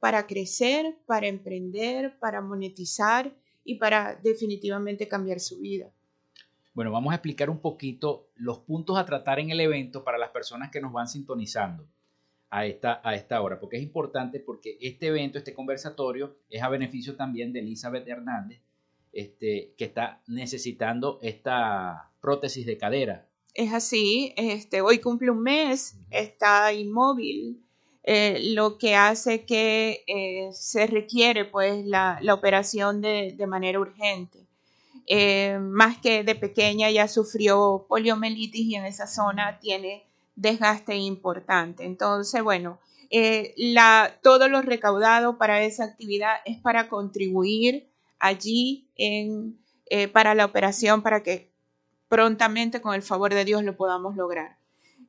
para 0.00 0.26
crecer, 0.26 0.98
para 1.06 1.28
emprender, 1.28 2.18
para 2.18 2.40
monetizar 2.40 3.34
y 3.64 3.76
para 3.76 4.14
definitivamente 4.16 5.08
cambiar 5.08 5.40
su 5.40 5.60
vida. 5.60 5.92
Bueno, 6.80 6.92
vamos 6.92 7.12
a 7.12 7.16
explicar 7.16 7.50
un 7.50 7.58
poquito 7.58 8.30
los 8.36 8.60
puntos 8.60 8.96
a 8.96 9.04
tratar 9.04 9.38
en 9.38 9.50
el 9.50 9.60
evento 9.60 10.02
para 10.02 10.16
las 10.16 10.30
personas 10.30 10.70
que 10.70 10.80
nos 10.80 10.94
van 10.94 11.08
sintonizando 11.08 11.86
a 12.48 12.64
esta, 12.64 13.02
a 13.04 13.14
esta 13.14 13.42
hora, 13.42 13.60
porque 13.60 13.76
es 13.76 13.82
importante 13.82 14.40
porque 14.40 14.78
este 14.80 15.08
evento, 15.08 15.36
este 15.36 15.52
conversatorio, 15.52 16.38
es 16.48 16.62
a 16.62 16.70
beneficio 16.70 17.16
también 17.16 17.52
de 17.52 17.60
Elizabeth 17.60 18.08
Hernández, 18.08 18.62
este, 19.12 19.74
que 19.76 19.84
está 19.84 20.22
necesitando 20.26 21.18
esta 21.20 22.12
prótesis 22.22 22.64
de 22.64 22.78
cadera. 22.78 23.28
Es 23.52 23.74
así, 23.74 24.32
este, 24.38 24.80
hoy 24.80 25.00
cumple 25.00 25.32
un 25.32 25.42
mes, 25.42 25.98
está 26.08 26.72
inmóvil, 26.72 27.62
eh, 28.04 28.54
lo 28.54 28.78
que 28.78 28.94
hace 28.94 29.44
que 29.44 30.02
eh, 30.06 30.48
se 30.54 30.86
requiere 30.86 31.44
pues 31.44 31.84
la, 31.84 32.18
la 32.22 32.32
operación 32.32 33.02
de, 33.02 33.34
de, 33.36 33.46
manera 33.46 33.78
urgente. 33.78 34.46
Eh, 35.06 35.58
más 35.60 35.98
que 35.98 36.24
de 36.24 36.34
pequeña 36.34 36.90
ya 36.90 37.08
sufrió 37.08 37.86
poliomielitis 37.88 38.66
y 38.66 38.74
en 38.76 38.84
esa 38.84 39.06
zona 39.06 39.58
tiene 39.58 40.04
desgaste 40.36 40.96
importante. 40.96 41.84
Entonces, 41.84 42.42
bueno, 42.42 42.78
la, 43.56 44.18
todo 44.22 44.48
lo 44.48 44.62
recaudado 44.62 45.36
para 45.36 45.62
esa 45.62 45.84
actividad 45.84 46.36
es 46.44 46.58
para 46.58 46.88
contribuir 46.88 47.88
allí 48.18 48.88
en, 48.96 49.58
para 50.12 50.34
la 50.34 50.44
operación 50.44 51.02
para 51.02 51.22
que 51.22 51.50
prontamente 52.08 52.80
con 52.80 52.94
el 52.94 53.02
favor 53.02 53.34
de 53.34 53.44
Dios 53.44 53.62
lo 53.64 53.76
podamos 53.76 54.16
lograr. 54.16 54.60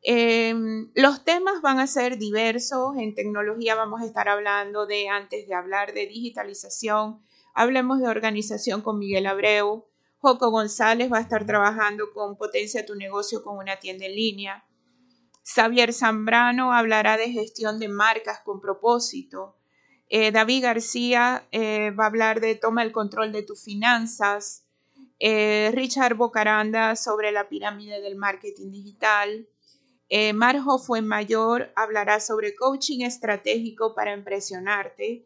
Eh, 0.04 0.54
los 0.96 1.24
temas 1.24 1.62
van 1.62 1.80
a 1.80 1.88
ser 1.88 2.18
diversos. 2.18 2.96
En 2.98 3.14
tecnología 3.14 3.76
vamos 3.76 4.02
a 4.02 4.06
estar 4.06 4.30
hablando 4.30 4.86
de, 4.86 5.10
antes 5.10 5.48
de 5.48 5.54
hablar 5.54 5.94
de 5.94 6.08
digitalización, 6.08 7.20
hablemos 7.54 8.00
de 8.00 8.08
organización 8.08 8.82
con 8.82 9.00
Miguel 9.00 9.28
Abreu. 9.28 9.86
Joco 10.20 10.52
González 10.52 11.12
va 11.12 11.18
a 11.18 11.22
estar 11.22 11.46
trabajando 11.46 12.12
con 12.14 12.38
Potencia 12.38 12.86
tu 12.86 12.96
negocio 12.96 13.44
con 13.44 13.58
una 13.58 13.78
tienda 13.78 14.06
en 14.06 14.16
línea. 14.16 14.66
Xavier 15.44 15.94
Zambrano 15.94 16.74
hablará 16.74 17.18
de 17.18 17.32
gestión 17.32 17.80
de 17.80 17.88
marcas 17.88 18.42
con 18.46 18.62
propósito. 18.62 19.56
Eh, 20.10 20.32
David 20.32 20.64
García 20.64 21.48
eh, 21.52 21.92
va 21.92 22.04
a 22.04 22.08
hablar 22.08 22.42
de 22.42 22.56
toma 22.56 22.84
el 22.84 22.92
control 22.92 23.32
de 23.32 23.44
tus 23.44 23.64
finanzas. 23.64 24.66
Eh, 25.20 25.72
Richard 25.74 26.16
Bocaranda 26.16 26.96
sobre 26.96 27.32
la 27.32 27.48
pirámide 27.48 28.02
del 28.02 28.16
marketing 28.16 28.72
digital. 28.72 29.48
Marjo 30.34 30.78
Fuenmayor 30.78 31.72
hablará 31.74 32.20
sobre 32.20 32.54
coaching 32.54 33.00
estratégico 33.00 33.96
para 33.96 34.14
impresionarte. 34.14 35.26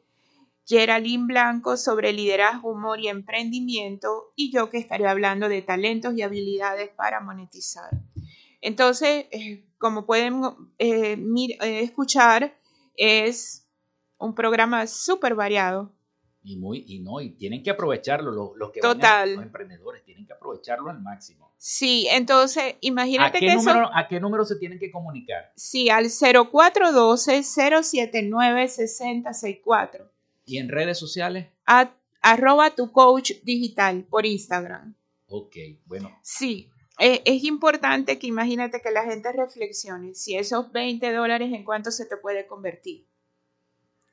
Geraldine 0.65 1.25
Blanco 1.25 1.77
sobre 1.77 2.13
liderazgo, 2.13 2.71
humor 2.71 2.99
y 2.99 3.07
emprendimiento. 3.07 4.33
Y 4.35 4.51
yo 4.51 4.69
que 4.69 4.77
estaré 4.77 5.07
hablando 5.07 5.47
de 5.49 5.61
talentos 5.61 6.15
y 6.15 6.21
habilidades 6.21 6.89
para 6.89 7.21
monetizar. 7.21 7.89
Entonces, 8.61 9.25
eh, 9.31 9.65
como 9.77 10.05
pueden 10.05 10.41
eh, 10.79 11.17
eh, 11.61 11.79
escuchar, 11.81 12.57
es 12.95 13.67
un 14.17 14.33
programa 14.33 14.87
súper 14.87 15.35
variado 15.35 15.91
y 16.45 16.57
muy 16.57 16.85
y 16.87 16.99
no 16.99 17.19
y 17.21 17.31
tienen 17.31 17.63
que 17.63 17.71
aprovecharlo 17.71 18.31
los, 18.31 18.51
los 18.55 18.71
que 18.71 18.79
Total. 18.79 19.33
los 19.33 19.43
emprendedores 19.43 20.03
tienen 20.05 20.27
que 20.27 20.33
aprovecharlo 20.33 20.91
al 20.91 21.01
máximo 21.01 21.51
sí 21.57 22.07
entonces 22.11 22.75
imagínate 22.81 23.37
¿A 23.37 23.39
qué 23.39 23.47
que 23.47 23.55
número, 23.55 23.81
eso 23.81 23.91
a 23.93 24.07
qué 24.07 24.19
número 24.19 24.45
se 24.45 24.55
tienen 24.57 24.77
que 24.77 24.91
comunicar 24.91 25.51
sí 25.55 25.89
al 25.89 26.05
0412 26.05 27.43
079 27.43 28.67
6064 28.67 30.14
y 30.45 30.57
en 30.57 30.69
redes 30.69 30.97
sociales 30.97 31.47
a, 31.65 31.91
arroba 32.21 32.75
tu 32.75 32.91
coach 32.91 33.31
digital 33.43 34.03
por 34.09 34.25
Instagram. 34.25 34.95
Ok 35.27 35.55
bueno. 35.85 36.17
Sí 36.21 36.69
eh, 36.99 37.21
es 37.25 37.43
importante 37.43 38.17
que 38.19 38.27
imagínate 38.27 38.81
que 38.81 38.91
la 38.91 39.03
gente 39.03 39.31
reflexione 39.31 40.13
si 40.15 40.37
esos 40.37 40.71
20 40.71 41.11
dólares 41.11 41.51
en 41.53 41.63
cuánto 41.63 41.91
se 41.91 42.05
te 42.05 42.17
puede 42.17 42.47
convertir 42.47 43.05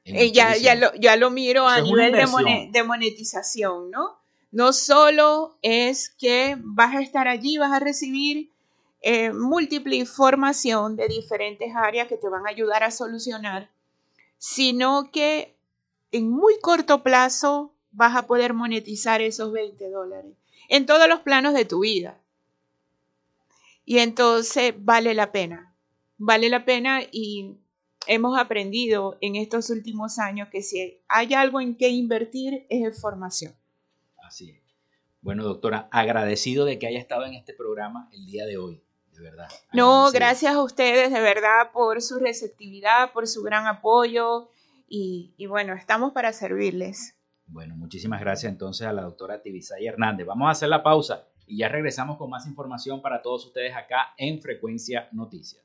eh, 0.04 0.32
ya, 0.32 0.56
ya, 0.56 0.74
lo, 0.74 0.92
ya 0.94 1.16
lo 1.16 1.30
miro 1.30 1.68
a 1.68 1.80
nivel 1.80 2.12
de 2.72 2.82
monetización, 2.82 3.90
¿no? 3.90 4.18
No 4.50 4.72
solo 4.72 5.56
es 5.62 6.10
que 6.10 6.56
vas 6.58 6.94
a 6.96 7.00
estar 7.00 7.28
allí, 7.28 7.56
vas 7.56 7.72
a 7.72 7.78
recibir 7.78 8.50
eh, 9.00 9.32
múltiple 9.32 9.96
información 9.96 10.96
de 10.96 11.08
diferentes 11.08 11.74
áreas 11.74 12.08
que 12.08 12.16
te 12.16 12.28
van 12.28 12.46
a 12.46 12.50
ayudar 12.50 12.82
a 12.82 12.90
solucionar, 12.90 13.70
sino 14.38 15.10
que 15.12 15.54
en 16.12 16.30
muy 16.30 16.58
corto 16.60 17.02
plazo 17.02 17.74
vas 17.90 18.16
a 18.16 18.26
poder 18.26 18.54
monetizar 18.54 19.20
esos 19.20 19.52
20 19.52 19.90
dólares 19.90 20.32
en 20.68 20.86
todos 20.86 21.08
los 21.08 21.20
planos 21.20 21.54
de 21.54 21.64
tu 21.64 21.80
vida. 21.80 22.18
Y 23.84 23.98
entonces 23.98 24.74
vale 24.78 25.12
la 25.14 25.32
pena, 25.32 25.74
vale 26.16 26.48
la 26.48 26.64
pena 26.64 27.00
y 27.10 27.56
hemos 28.06 28.38
aprendido 28.38 29.18
en 29.20 29.36
estos 29.36 29.70
últimos 29.70 30.18
años 30.18 30.48
que 30.50 30.62
si 30.62 31.00
hay 31.08 31.34
algo 31.34 31.60
en 31.60 31.76
que 31.76 31.88
invertir 31.88 32.66
es 32.68 32.84
en 32.84 32.94
formación. 32.94 33.54
así 34.24 34.50
es 34.50 34.62
bueno 35.20 35.44
doctora 35.44 35.88
agradecido 35.92 36.64
de 36.64 36.78
que 36.78 36.86
haya 36.88 36.98
estado 36.98 37.24
en 37.24 37.34
este 37.34 37.54
programa 37.54 38.08
el 38.12 38.26
día 38.26 38.44
de 38.44 38.56
hoy 38.58 38.82
de 39.12 39.20
verdad 39.20 39.48
No, 39.72 40.10
gracias 40.10 40.54
a 40.54 40.62
ustedes 40.62 41.12
de 41.12 41.20
verdad 41.20 41.70
por 41.72 42.02
su 42.02 42.18
receptividad, 42.18 43.12
por 43.12 43.28
su 43.28 43.42
gran 43.42 43.66
apoyo 43.66 44.50
y, 44.94 45.46
bueno, 45.46 45.72
estamos 45.72 46.12
para 46.12 46.34
servirles. 46.34 47.16
Bueno, 47.46 47.74
muchísimas 47.76 48.20
gracias 48.20 48.52
entonces 48.52 48.86
a 48.86 48.92
la 48.92 49.02
doctora 49.02 49.40
Tibisay 49.40 49.86
Hernández. 49.86 50.26
Vamos 50.26 50.48
a 50.48 50.50
hacer 50.50 50.68
la 50.68 50.82
pausa 50.82 51.28
y 51.46 51.58
ya 51.58 51.68
regresamos 51.68 52.18
con 52.18 52.28
más 52.28 52.46
información 52.46 53.00
para 53.00 53.22
todos 53.22 53.46
ustedes 53.46 53.74
acá 53.74 54.12
en 54.18 54.42
Frecuencia 54.42 55.08
Noticias. 55.12 55.64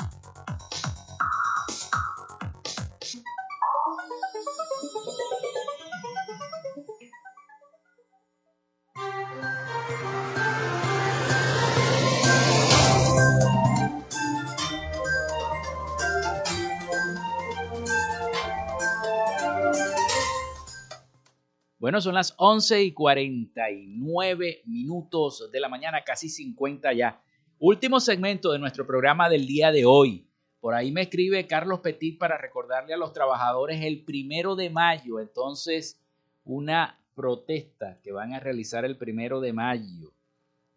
Bueno, 21.91 21.99
son 21.99 22.15
las 22.15 22.33
11 22.37 22.83
y 22.83 22.93
49 22.93 24.61
minutos 24.63 25.51
de 25.51 25.59
la 25.59 25.67
mañana, 25.67 26.05
casi 26.05 26.29
50 26.29 26.93
ya. 26.93 27.21
Último 27.59 27.99
segmento 27.99 28.53
de 28.53 28.59
nuestro 28.59 28.87
programa 28.87 29.27
del 29.27 29.45
día 29.45 29.73
de 29.73 29.83
hoy. 29.83 30.25
Por 30.61 30.73
ahí 30.73 30.93
me 30.93 31.01
escribe 31.01 31.47
Carlos 31.47 31.81
Petit 31.81 32.17
para 32.17 32.37
recordarle 32.37 32.93
a 32.93 32.97
los 32.97 33.11
trabajadores 33.11 33.81
el 33.83 34.05
primero 34.05 34.55
de 34.55 34.69
mayo, 34.69 35.19
entonces 35.19 35.99
una 36.45 36.97
protesta 37.13 37.99
que 38.01 38.13
van 38.13 38.31
a 38.31 38.39
realizar 38.39 38.85
el 38.85 38.95
primero 38.95 39.41
de 39.41 39.51
mayo. 39.51 40.13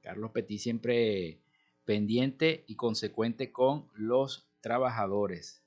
Carlos 0.01 0.33
Petit 0.33 0.59
siempre 0.59 1.39
pendiente 1.85 2.65
y 2.67 2.75
consecuente 2.75 3.53
con 3.53 3.89
los 3.95 4.49
trabajadores. 4.61 5.64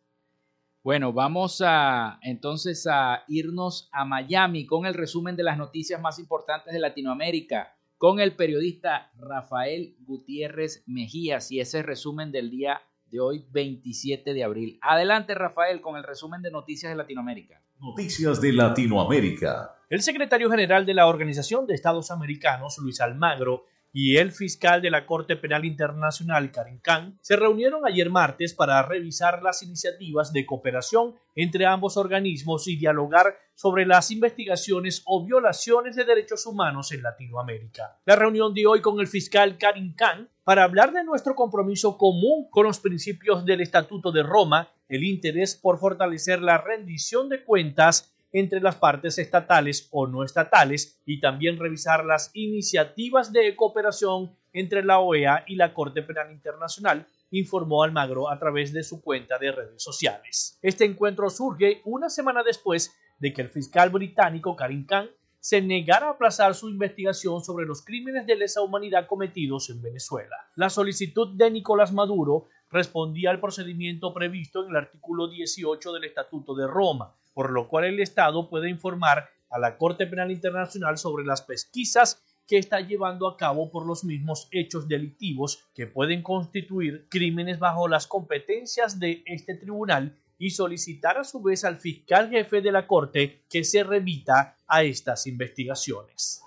Bueno, 0.88 1.12
vamos 1.12 1.62
a 1.66 2.18
entonces 2.22 2.88
a 2.90 3.26
irnos 3.28 3.90
a 3.92 4.06
Miami 4.06 4.66
con 4.66 4.86
el 4.86 4.94
resumen 4.94 5.36
de 5.36 5.44
las 5.44 5.58
noticias 5.58 6.00
más 6.00 6.18
importantes 6.18 6.72
de 6.72 6.80
Latinoamérica 6.80 7.76
con 7.98 8.22
el 8.22 8.38
periodista 8.38 9.12
Rafael 9.18 9.98
Gutiérrez 10.06 10.86
Mejías 10.88 11.52
y 11.52 11.60
ese 11.60 11.84
resumen 11.84 12.32
del 12.32 12.50
día 12.50 12.82
de 13.12 13.20
hoy, 13.20 13.44
27 13.52 14.34
de 14.34 14.46
abril. 14.46 14.80
Adelante, 14.82 15.36
Rafael, 15.36 15.82
con 15.82 15.98
el 15.98 16.06
resumen 16.06 16.42
de 16.42 16.52
noticias 16.52 16.90
de 16.90 16.96
Latinoamérica. 16.96 17.62
Noticias 17.82 18.40
de 18.40 18.54
Latinoamérica. 18.54 19.76
El 19.90 20.02
secretario 20.02 20.50
general 20.50 20.86
de 20.86 20.94
la 20.94 21.08
Organización 21.08 21.68
de 21.68 21.74
Estados 21.74 22.12
Americanos, 22.12 22.78
Luis 22.78 23.02
Almagro, 23.02 23.66
y 24.00 24.18
el 24.18 24.32
fiscal 24.32 24.80
de 24.80 24.92
la 24.92 25.08
Corte 25.08 25.38
Penal 25.38 25.66
Internacional, 25.66 26.52
Karim 26.52 26.80
Khan, 26.82 27.18
se 27.20 27.36
reunieron 27.36 27.84
ayer 27.84 28.12
martes 28.12 28.54
para 28.54 28.84
revisar 28.84 29.42
las 29.42 29.64
iniciativas 29.64 30.32
de 30.32 30.46
cooperación 30.46 31.16
entre 31.34 31.66
ambos 31.66 31.98
organismos 31.98 32.68
y 32.68 32.76
dialogar 32.76 33.40
sobre 33.56 33.88
las 33.88 34.12
investigaciones 34.12 35.02
o 35.08 35.26
violaciones 35.26 35.96
de 35.96 36.06
derechos 36.06 36.46
humanos 36.46 36.92
en 36.92 37.02
Latinoamérica. 37.02 38.00
La 38.06 38.16
reunión 38.16 38.54
de 38.54 38.68
hoy 38.68 38.82
con 38.82 39.00
el 39.00 39.08
fiscal 39.08 39.58
Karim 39.58 39.96
Khan 39.96 40.30
para 40.44 40.64
hablar 40.64 40.94
de 40.94 41.04
nuestro 41.04 41.34
compromiso 41.34 41.98
común 41.98 42.48
con 42.52 42.68
los 42.68 42.80
principios 42.80 43.46
del 43.46 43.62
Estatuto 43.62 44.12
de 44.12 44.22
Roma, 44.22 44.72
el 44.90 45.04
interés 45.06 45.56
por 45.56 45.80
fortalecer 45.80 46.44
la 46.44 46.60
rendición 46.60 47.30
de 47.30 47.44
cuentas 47.44 48.14
entre 48.32 48.60
las 48.62 48.76
partes 48.76 49.18
estatales 49.18 49.88
o 49.92 50.08
no 50.08 50.24
estatales 50.24 51.02
y 51.06 51.20
también 51.20 51.58
revisar 51.58 52.06
las 52.06 52.32
iniciativas 52.34 53.32
de 53.32 53.56
cooperación 53.56 54.36
entre 54.54 54.84
la 54.84 55.00
OEA 55.00 55.44
y 55.48 55.56
la 55.56 55.74
Corte 55.74 56.02
Penal 56.02 56.32
Internacional, 56.32 57.08
informó 57.32 57.84
Almagro 57.84 58.30
a 58.30 58.40
través 58.40 58.74
de 58.74 58.84
su 58.84 59.02
cuenta 59.02 59.38
de 59.38 59.52
redes 59.52 59.84
sociales. 59.84 60.58
Este 60.62 60.86
encuentro 60.86 61.30
surge 61.30 61.82
una 61.86 62.10
semana 62.10 62.44
después 62.44 62.96
de 63.20 63.34
que 63.34 63.42
el 63.42 63.50
fiscal 63.50 63.90
británico 63.90 64.56
Karim 64.56 64.86
Khan 64.86 65.10
se 65.40 65.62
negara 65.62 66.08
a 66.08 66.12
aplazar 66.12 66.56
su 66.56 66.70
investigación 66.70 67.44
sobre 67.44 67.66
los 67.66 67.84
crímenes 67.84 68.26
de 68.26 68.36
lesa 68.36 68.62
humanidad 68.62 69.08
cometidos 69.08 69.70
en 69.70 69.82
Venezuela. 69.82 70.36
La 70.56 70.70
solicitud 70.70 71.36
de 71.36 71.52
Nicolás 71.52 71.94
Maduro 71.94 72.48
respondía 72.70 73.30
al 73.30 73.40
procedimiento 73.40 74.14
previsto 74.14 74.64
en 74.64 74.72
el 74.72 74.76
artículo 74.76 75.30
18 75.30 75.94
del 75.94 76.04
Estatuto 76.04 76.54
de 76.56 76.68
Roma, 76.68 77.16
por 77.38 77.52
lo 77.52 77.68
cual 77.68 77.86
el 77.86 78.00
Estado 78.00 78.50
puede 78.50 78.68
informar 78.68 79.30
a 79.52 79.60
la 79.60 79.78
Corte 79.78 80.08
Penal 80.08 80.32
Internacional 80.32 80.98
sobre 80.98 81.24
las 81.24 81.44
pesquisas 81.44 82.20
que 82.48 82.58
está 82.58 82.80
llevando 82.80 83.28
a 83.28 83.38
cabo 83.38 83.70
por 83.70 83.86
los 83.86 84.04
mismos 84.04 84.48
hechos 84.50 84.88
delictivos 84.88 85.64
que 85.76 85.86
pueden 85.86 86.24
constituir 86.24 87.06
crímenes 87.10 87.60
bajo 87.60 87.88
las 87.88 88.08
competencias 88.08 89.00
de 89.00 89.22
este 89.28 89.54
tribunal 89.54 90.18
y 90.40 90.50
solicitar 90.50 91.20
a 91.20 91.24
su 91.24 91.40
vez 91.40 91.64
al 91.64 91.78
fiscal 91.78 92.32
jefe 92.32 92.60
de 92.60 92.72
la 92.72 92.88
Corte 92.88 93.44
que 93.48 93.64
se 93.64 93.84
remita 93.84 94.58
a 94.66 94.82
estas 94.82 95.28
investigaciones. 95.28 96.42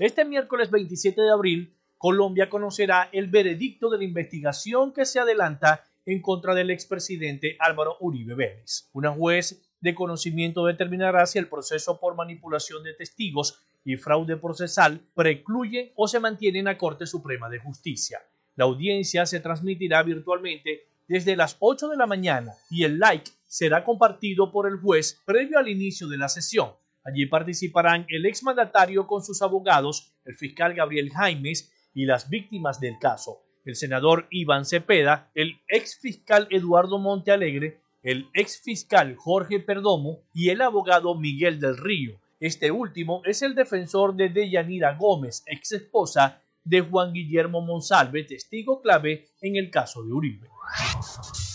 Este 0.00 0.24
miércoles 0.24 0.68
27 0.72 1.22
de 1.22 1.30
abril, 1.30 1.72
Colombia 1.96 2.50
conocerá 2.50 3.08
el 3.12 3.28
veredicto 3.28 3.88
de 3.88 3.98
la 3.98 4.04
investigación 4.04 4.92
que 4.92 5.04
se 5.04 5.20
adelanta 5.20 5.84
en 6.06 6.20
contra 6.22 6.54
del 6.54 6.70
expresidente 6.70 7.56
Álvaro 7.60 7.96
Uribe 8.00 8.34
Vélez. 8.34 8.88
Una 8.92 9.12
juez 9.12 9.62
de 9.86 9.94
conocimiento 9.94 10.66
determinará 10.66 11.24
si 11.26 11.38
el 11.38 11.48
proceso 11.48 12.00
por 12.00 12.16
manipulación 12.16 12.82
de 12.82 12.92
testigos 12.92 13.62
y 13.84 13.96
fraude 13.96 14.36
procesal 14.36 15.00
precluye 15.14 15.92
o 15.94 16.08
se 16.08 16.18
mantiene 16.18 16.58
en 16.58 16.64
la 16.64 16.76
Corte 16.76 17.06
Suprema 17.06 17.48
de 17.48 17.60
Justicia. 17.60 18.18
La 18.56 18.64
audiencia 18.64 19.26
se 19.26 19.38
transmitirá 19.38 20.02
virtualmente 20.02 20.88
desde 21.06 21.36
las 21.36 21.56
8 21.60 21.88
de 21.90 21.96
la 21.96 22.06
mañana 22.06 22.52
y 22.68 22.82
el 22.82 22.98
like 22.98 23.30
será 23.46 23.84
compartido 23.84 24.50
por 24.50 24.66
el 24.66 24.78
juez 24.78 25.22
previo 25.24 25.56
al 25.56 25.68
inicio 25.68 26.08
de 26.08 26.18
la 26.18 26.28
sesión. 26.28 26.72
Allí 27.04 27.26
participarán 27.26 28.06
el 28.08 28.26
exmandatario 28.26 29.06
con 29.06 29.22
sus 29.22 29.40
abogados, 29.40 30.12
el 30.24 30.34
fiscal 30.34 30.74
Gabriel 30.74 31.10
Jaimes 31.10 31.72
y 31.94 32.06
las 32.06 32.28
víctimas 32.28 32.80
del 32.80 32.98
caso, 32.98 33.44
el 33.64 33.76
senador 33.76 34.26
Iván 34.30 34.64
Cepeda, 34.64 35.30
el 35.36 35.60
exfiscal 35.68 36.48
Eduardo 36.50 36.98
Montealegre 36.98 37.85
el 38.06 38.30
ex 38.34 38.60
fiscal 38.60 39.16
Jorge 39.16 39.58
Perdomo 39.58 40.20
y 40.32 40.50
el 40.50 40.60
abogado 40.60 41.16
Miguel 41.16 41.58
del 41.58 41.76
Río. 41.76 42.20
Este 42.38 42.70
último 42.70 43.20
es 43.24 43.42
el 43.42 43.56
defensor 43.56 44.14
de 44.14 44.28
Deyanira 44.28 44.94
Gómez, 44.94 45.42
ex 45.44 45.72
esposa 45.72 46.40
de 46.62 46.82
Juan 46.82 47.12
Guillermo 47.12 47.62
Monsalve, 47.62 48.22
testigo 48.22 48.80
clave 48.80 49.26
en 49.40 49.56
el 49.56 49.72
caso 49.72 50.04
de 50.04 50.12
Uribe. 50.12 50.48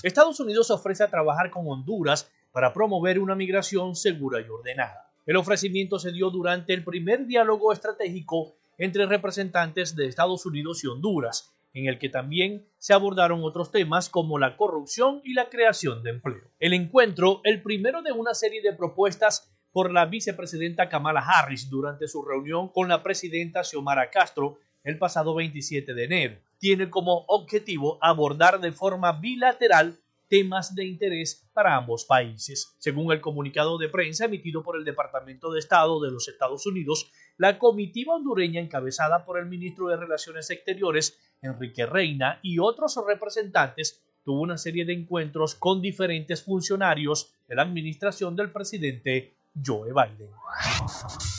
Estados 0.04 0.42
Unidos 0.42 0.70
ofrece 0.72 1.06
a 1.06 1.10
trabajar 1.10 1.52
con 1.52 1.70
Honduras 1.70 2.30
para 2.52 2.74
promover 2.74 3.18
una 3.20 3.34
migración 3.34 3.96
segura 3.96 4.42
y 4.42 4.50
ordenada. 4.50 5.10
El 5.26 5.38
ofrecimiento 5.38 6.00
se 6.00 6.12
dio 6.12 6.32
durante 6.32 6.74
el 6.74 6.84
primer 6.84 7.28
diálogo 7.28 7.72
estratégico 7.72 8.56
entre 8.78 9.06
representantes 9.06 9.96
de 9.96 10.08
Estados 10.08 10.46
Unidos 10.46 10.84
y 10.84 10.88
Honduras, 10.88 11.54
en 11.74 11.88
el 11.88 12.00
que 12.00 12.10
también 12.10 12.68
se 12.78 12.94
abordaron 12.94 13.44
otros 13.44 13.72
temas 13.72 14.10
como 14.10 14.40
la 14.40 14.58
corrupción 14.58 15.22
y 15.24 15.34
la 15.34 15.50
creación 15.50 16.04
de 16.04 16.12
empleo. 16.12 16.52
El 16.60 16.74
encuentro, 16.74 17.42
el 17.44 17.62
primero 17.62 18.02
de 18.02 18.12
una 18.12 18.34
serie 18.34 18.62
de 18.62 18.74
propuestas 18.74 19.52
por 19.72 19.92
la 19.92 20.06
vicepresidenta 20.06 20.90
Kamala 20.90 21.22
Harris 21.22 21.70
durante 21.70 22.08
su 22.08 22.24
reunión 22.24 22.70
con 22.70 22.90
la 22.90 23.04
presidenta 23.04 23.64
Xiomara 23.64 24.10
Castro 24.10 24.60
el 24.84 24.98
pasado 24.98 25.36
27 25.36 25.94
de 25.94 26.04
enero, 26.04 26.38
tiene 26.58 26.90
como 26.90 27.26
objetivo 27.28 28.00
abordar 28.02 28.60
de 28.60 28.72
forma 28.72 29.14
bilateral 29.14 30.00
temas 30.32 30.74
de 30.74 30.86
interés 30.86 31.46
para 31.52 31.76
ambos 31.76 32.06
países. 32.06 32.74
Según 32.80 33.12
el 33.12 33.20
comunicado 33.20 33.78
de 33.78 33.90
prensa 33.90 34.24
emitido 34.24 34.64
por 34.64 34.78
el 34.78 34.86
Departamento 34.86 35.52
de 35.52 35.60
Estado 35.60 36.00
de 36.00 36.10
los 36.10 36.30
Estados 36.30 36.66
Unidos, 36.66 37.12
la 37.36 37.60
comitiva 37.60 38.16
hondureña 38.16 38.62
encabezada 38.62 39.26
por 39.26 39.38
el 39.38 39.48
ministro 39.48 39.90
de 39.90 39.98
Relaciones 39.98 40.50
Exteriores 40.50 41.20
Enrique 41.42 41.86
Reina 41.86 42.40
y 42.42 42.60
otros 42.60 42.98
representantes 43.06 44.02
tuvo 44.24 44.40
una 44.40 44.58
serie 44.58 44.86
de 44.86 44.94
encuentros 44.94 45.54
con 45.56 45.82
diferentes 45.82 46.44
funcionarios 46.44 47.34
de 47.50 47.56
la 47.56 47.64
administración 47.64 48.34
del 48.34 48.52
presidente 48.52 49.34
Joe 49.66 49.90
Biden. 49.90 50.30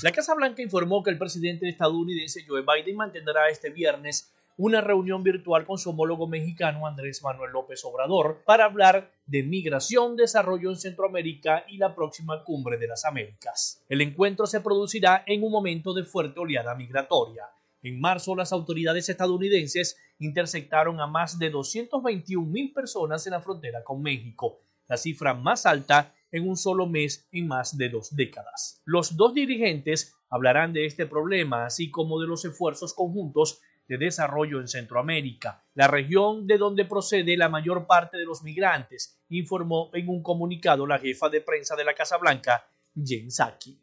La 0.02 0.12
Casa 0.12 0.34
Blanca 0.34 0.60
informó 0.60 1.02
que 1.02 1.08
el 1.08 1.16
presidente 1.16 1.66
estadounidense 1.66 2.44
Joe 2.46 2.60
Biden 2.60 2.96
mantendrá 2.96 3.48
este 3.48 3.70
viernes 3.70 4.30
una 4.64 4.80
reunión 4.80 5.24
virtual 5.24 5.66
con 5.66 5.76
su 5.76 5.90
homólogo 5.90 6.28
mexicano 6.28 6.86
Andrés 6.86 7.20
Manuel 7.20 7.50
López 7.50 7.84
Obrador 7.84 8.44
para 8.46 8.66
hablar 8.66 9.10
de 9.26 9.42
migración, 9.42 10.14
desarrollo 10.14 10.70
en 10.70 10.76
Centroamérica 10.76 11.64
y 11.68 11.78
la 11.78 11.96
próxima 11.96 12.44
cumbre 12.44 12.78
de 12.78 12.86
las 12.86 13.04
Américas. 13.04 13.82
El 13.88 14.02
encuentro 14.02 14.46
se 14.46 14.60
producirá 14.60 15.24
en 15.26 15.42
un 15.42 15.50
momento 15.50 15.92
de 15.92 16.04
fuerte 16.04 16.38
oleada 16.38 16.76
migratoria. 16.76 17.46
En 17.82 18.00
marzo, 18.00 18.36
las 18.36 18.52
autoridades 18.52 19.08
estadounidenses 19.08 19.98
interceptaron 20.20 21.00
a 21.00 21.08
más 21.08 21.40
de 21.40 21.50
221 21.50 22.46
mil 22.46 22.72
personas 22.72 23.26
en 23.26 23.32
la 23.32 23.40
frontera 23.40 23.82
con 23.82 24.00
México, 24.00 24.60
la 24.86 24.96
cifra 24.96 25.34
más 25.34 25.66
alta 25.66 26.14
en 26.30 26.48
un 26.48 26.56
solo 26.56 26.86
mes 26.86 27.26
en 27.32 27.48
más 27.48 27.76
de 27.76 27.88
dos 27.88 28.14
décadas. 28.14 28.80
Los 28.84 29.16
dos 29.16 29.34
dirigentes 29.34 30.14
hablarán 30.30 30.72
de 30.72 30.86
este 30.86 31.06
problema, 31.06 31.66
así 31.66 31.90
como 31.90 32.20
de 32.20 32.28
los 32.28 32.44
esfuerzos 32.44 32.94
conjuntos 32.94 33.60
de 33.88 33.98
desarrollo 33.98 34.60
en 34.60 34.68
Centroamérica, 34.68 35.64
la 35.74 35.88
región 35.88 36.46
de 36.46 36.58
donde 36.58 36.84
procede 36.84 37.36
la 37.36 37.48
mayor 37.48 37.86
parte 37.86 38.16
de 38.16 38.24
los 38.24 38.42
migrantes, 38.42 39.18
informó 39.28 39.90
en 39.92 40.08
un 40.08 40.22
comunicado 40.22 40.86
la 40.86 40.98
jefa 40.98 41.28
de 41.28 41.40
prensa 41.40 41.76
de 41.76 41.84
la 41.84 41.94
Casa 41.94 42.16
Blanca, 42.16 42.66
Jen 42.94 43.30
Psaki. 43.30 43.78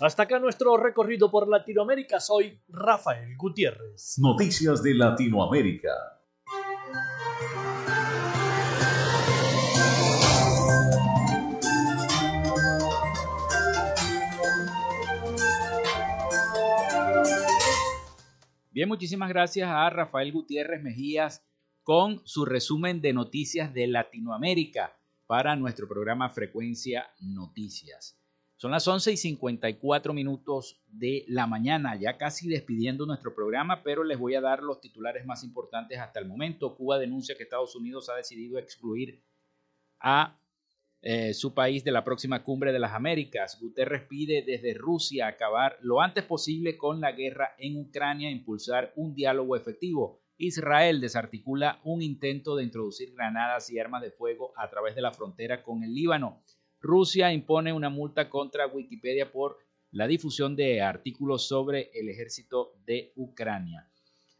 Hasta 0.00 0.22
acá 0.22 0.38
nuestro 0.38 0.76
recorrido 0.76 1.30
por 1.30 1.48
Latinoamérica. 1.48 2.20
Soy 2.20 2.58
Rafael 2.68 3.36
Gutiérrez. 3.36 4.18
Noticias 4.18 4.82
de 4.82 4.94
Latinoamérica. 4.94 5.90
Bien, 18.74 18.88
muchísimas 18.88 19.28
gracias 19.28 19.68
a 19.70 19.88
Rafael 19.88 20.32
Gutiérrez 20.32 20.82
Mejías 20.82 21.46
con 21.84 22.20
su 22.24 22.44
resumen 22.44 23.00
de 23.00 23.12
noticias 23.12 23.72
de 23.72 23.86
Latinoamérica 23.86 24.98
para 25.28 25.54
nuestro 25.54 25.86
programa 25.86 26.28
Frecuencia 26.30 27.08
Noticias. 27.20 28.18
Son 28.56 28.72
las 28.72 28.88
11 28.88 29.12
y 29.12 29.16
54 29.16 30.12
minutos 30.12 30.82
de 30.88 31.24
la 31.28 31.46
mañana, 31.46 31.94
ya 31.94 32.18
casi 32.18 32.48
despidiendo 32.48 33.06
nuestro 33.06 33.32
programa, 33.32 33.84
pero 33.84 34.02
les 34.02 34.18
voy 34.18 34.34
a 34.34 34.40
dar 34.40 34.60
los 34.64 34.80
titulares 34.80 35.24
más 35.24 35.44
importantes 35.44 36.00
hasta 36.00 36.18
el 36.18 36.26
momento. 36.26 36.74
Cuba 36.74 36.98
denuncia 36.98 37.36
que 37.36 37.44
Estados 37.44 37.76
Unidos 37.76 38.08
ha 38.08 38.16
decidido 38.16 38.58
excluir 38.58 39.22
a 40.00 40.36
eh, 41.06 41.34
su 41.34 41.52
país 41.52 41.84
de 41.84 41.92
la 41.92 42.02
próxima 42.02 42.42
cumbre 42.42 42.72
de 42.72 42.78
las 42.78 42.94
Américas. 42.94 43.58
Guterres 43.60 44.04
pide 44.08 44.40
desde 44.40 44.72
Rusia 44.72 45.26
acabar 45.26 45.76
lo 45.82 46.00
antes 46.00 46.24
posible 46.24 46.78
con 46.78 47.02
la 47.02 47.12
guerra 47.12 47.54
en 47.58 47.76
Ucrania 47.76 48.30
impulsar 48.30 48.90
un 48.96 49.14
diálogo 49.14 49.54
efectivo. 49.54 50.22
Israel 50.38 51.02
desarticula 51.02 51.78
un 51.84 52.00
intento 52.00 52.56
de 52.56 52.64
introducir 52.64 53.12
granadas 53.12 53.68
y 53.68 53.78
armas 53.78 54.00
de 54.00 54.12
fuego 54.12 54.54
a 54.56 54.70
través 54.70 54.94
de 54.94 55.02
la 55.02 55.12
frontera 55.12 55.62
con 55.62 55.84
el 55.84 55.94
Líbano. 55.94 56.42
Rusia 56.80 57.30
impone 57.34 57.74
una 57.74 57.90
multa 57.90 58.30
contra 58.30 58.66
Wikipedia 58.66 59.30
por 59.30 59.58
la 59.90 60.06
difusión 60.06 60.56
de 60.56 60.80
artículos 60.80 61.46
sobre 61.46 61.90
el 61.92 62.08
ejército 62.08 62.72
de 62.86 63.12
Ucrania. 63.16 63.90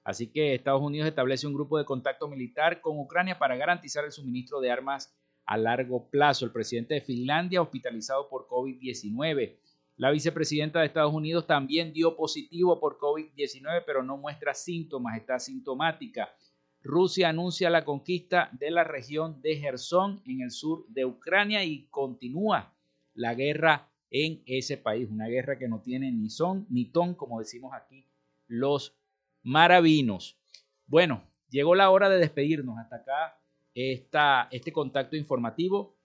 Así 0.03 0.33
que 0.33 0.55
Estados 0.55 0.81
Unidos 0.81 1.09
establece 1.09 1.47
un 1.47 1.53
grupo 1.53 1.77
de 1.77 1.85
contacto 1.85 2.27
militar 2.27 2.81
con 2.81 2.99
Ucrania 2.99 3.39
para 3.39 3.55
garantizar 3.55 4.07
el 4.07 4.13
suministro 4.13 4.61
de 4.61 4.71
armas 4.71 5.15
a 5.47 5.57
largo 5.57 6.09
plazo. 6.09 6.45
El 6.45 6.53
presidente 6.53 6.95
de 6.95 7.01
Finlandia 7.01 7.63
hospitalizado 7.63 8.29
por 8.29 8.47
COVID-19. 8.49 9.57
La 9.97 10.11
vicepresidenta 10.11 10.81
de 10.81 10.87
Estados 10.87 11.15
Unidos 11.15 11.47
también 11.47 11.93
dio 11.93 12.17
positivo 12.17 12.81
por 12.81 12.99
COVID-19, 12.99 13.85
pero 13.87 14.03
no 14.03 14.17
muestra 14.17 14.53
síntomas, 14.55 15.17
está 15.17 15.39
sintomática. 15.39 16.35
Rusia 16.83 17.29
anuncia 17.29 17.71
la 17.71 17.85
conquista 17.85 18.51
de 18.53 18.71
la 18.71 18.85
región 18.85 19.41
de 19.41 19.57
Gerson 19.57 20.21
en 20.27 20.43
el 20.43 20.51
sur 20.51 20.85
de 20.89 21.05
Ucrania 21.05 21.65
y 21.65 21.87
continúa 21.91 22.75
la 23.15 23.35
guerra 23.35 23.89
en 24.11 24.43
ese 24.47 24.77
país, 24.77 25.09
una 25.11 25.27
guerra 25.29 25.59
que 25.59 25.69
no 25.69 25.81
tiene 25.81 26.13
ni 26.13 26.29
son 26.29 26.67
ni 26.69 26.87
ton, 26.87 27.15
como 27.15 27.39
decimos 27.39 27.73
aquí 27.75 28.07
los 28.47 28.97
maravinos. 29.43 30.39
Bueno, 30.87 31.23
llegó 31.49 31.75
la 31.75 31.91
hora 31.91 32.09
de 32.09 32.19
despedirnos. 32.19 32.79
Hasta 32.79 32.97
acá 32.97 33.41
esta, 33.75 34.49
este 34.51 34.73
contacto 34.73 35.17
informativo. 35.17 35.97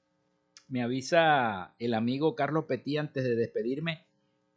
Me 0.67 0.83
avisa 0.83 1.75
el 1.79 1.93
amigo 1.93 2.35
Carlos 2.35 2.65
Petit 2.65 2.99
antes 2.99 3.23
de 3.23 3.35
despedirme 3.35 4.05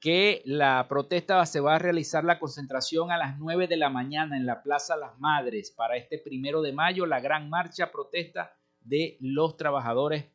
que 0.02 0.42
la 0.44 0.84
protesta 0.88 1.46
se 1.46 1.60
va 1.60 1.76
a 1.76 1.78
realizar 1.78 2.24
la 2.24 2.40
concentración 2.40 3.12
a 3.12 3.18
las 3.18 3.38
9 3.38 3.68
de 3.68 3.76
la 3.76 3.88
mañana 3.88 4.36
en 4.36 4.46
la 4.46 4.60
Plaza 4.62 4.96
Las 4.96 5.16
Madres 5.20 5.70
para 5.70 5.96
este 5.96 6.18
primero 6.18 6.60
de 6.60 6.72
mayo, 6.72 7.06
la 7.06 7.20
gran 7.20 7.48
marcha 7.48 7.92
protesta 7.92 8.52
de 8.80 9.16
los 9.20 9.56
trabajadores, 9.56 10.26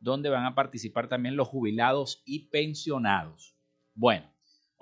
donde 0.00 0.28
van 0.28 0.44
a 0.44 0.54
participar 0.54 1.08
también 1.08 1.34
los 1.34 1.48
jubilados 1.48 2.22
y 2.26 2.50
pensionados. 2.50 3.54
Bueno, 3.94 4.29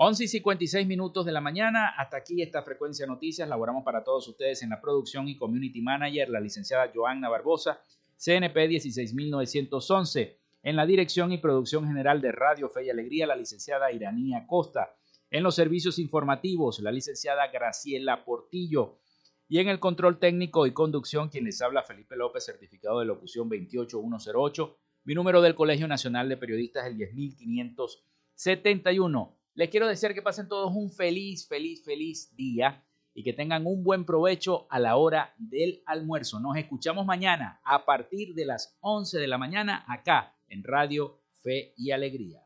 11 0.00 0.22
y 0.22 0.28
56 0.28 0.86
minutos 0.86 1.26
de 1.26 1.32
la 1.32 1.40
mañana. 1.40 1.88
Hasta 1.88 2.18
aquí 2.18 2.40
esta 2.40 2.62
frecuencia 2.62 3.04
noticias. 3.04 3.48
Laboramos 3.48 3.82
para 3.82 4.04
todos 4.04 4.28
ustedes 4.28 4.62
en 4.62 4.70
la 4.70 4.80
producción 4.80 5.26
y 5.26 5.36
community 5.36 5.82
manager, 5.82 6.28
la 6.28 6.38
licenciada 6.38 6.92
Joanna 6.94 7.28
Barbosa, 7.28 7.82
CNP 8.16 8.68
16911. 8.68 10.38
En 10.62 10.76
la 10.76 10.86
dirección 10.86 11.32
y 11.32 11.38
producción 11.38 11.88
general 11.88 12.20
de 12.20 12.30
Radio 12.30 12.68
Fe 12.68 12.86
y 12.86 12.90
Alegría, 12.90 13.26
la 13.26 13.34
licenciada 13.34 13.90
Iranía 13.90 14.46
Costa. 14.46 14.94
En 15.30 15.42
los 15.42 15.56
servicios 15.56 15.98
informativos, 15.98 16.78
la 16.78 16.92
licenciada 16.92 17.48
Graciela 17.48 18.24
Portillo. 18.24 19.00
Y 19.48 19.58
en 19.58 19.66
el 19.66 19.80
control 19.80 20.20
técnico 20.20 20.68
y 20.68 20.72
conducción, 20.72 21.28
quien 21.28 21.42
les 21.42 21.60
habla 21.60 21.82
Felipe 21.82 22.14
López, 22.14 22.44
certificado 22.44 23.00
de 23.00 23.06
locución 23.06 23.48
28108. 23.48 24.78
Mi 25.02 25.16
número 25.16 25.42
del 25.42 25.56
Colegio 25.56 25.88
Nacional 25.88 26.28
de 26.28 26.36
Periodistas, 26.36 26.86
el 26.86 26.98
10571. 26.98 29.37
Les 29.58 29.70
quiero 29.70 29.88
decir 29.88 30.14
que 30.14 30.22
pasen 30.22 30.46
todos 30.46 30.72
un 30.72 30.88
feliz, 30.88 31.48
feliz, 31.48 31.82
feliz 31.84 32.32
día 32.36 32.80
y 33.12 33.24
que 33.24 33.32
tengan 33.32 33.66
un 33.66 33.82
buen 33.82 34.04
provecho 34.04 34.68
a 34.70 34.78
la 34.78 34.94
hora 34.94 35.34
del 35.36 35.82
almuerzo. 35.84 36.38
Nos 36.38 36.56
escuchamos 36.56 37.04
mañana 37.04 37.60
a 37.64 37.84
partir 37.84 38.34
de 38.34 38.46
las 38.46 38.78
11 38.82 39.18
de 39.18 39.26
la 39.26 39.36
mañana 39.36 39.84
acá 39.88 40.32
en 40.48 40.62
Radio 40.62 41.18
Fe 41.42 41.74
y 41.76 41.90
Alegría. 41.90 42.40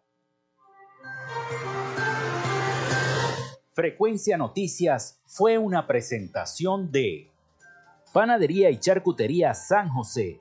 Frecuencia 3.74 4.38
Noticias 4.38 5.20
fue 5.26 5.58
una 5.58 5.86
presentación 5.86 6.90
de 6.90 7.30
Panadería 8.14 8.70
y 8.70 8.78
Charcutería 8.78 9.52
San 9.52 9.90
José 9.90 10.40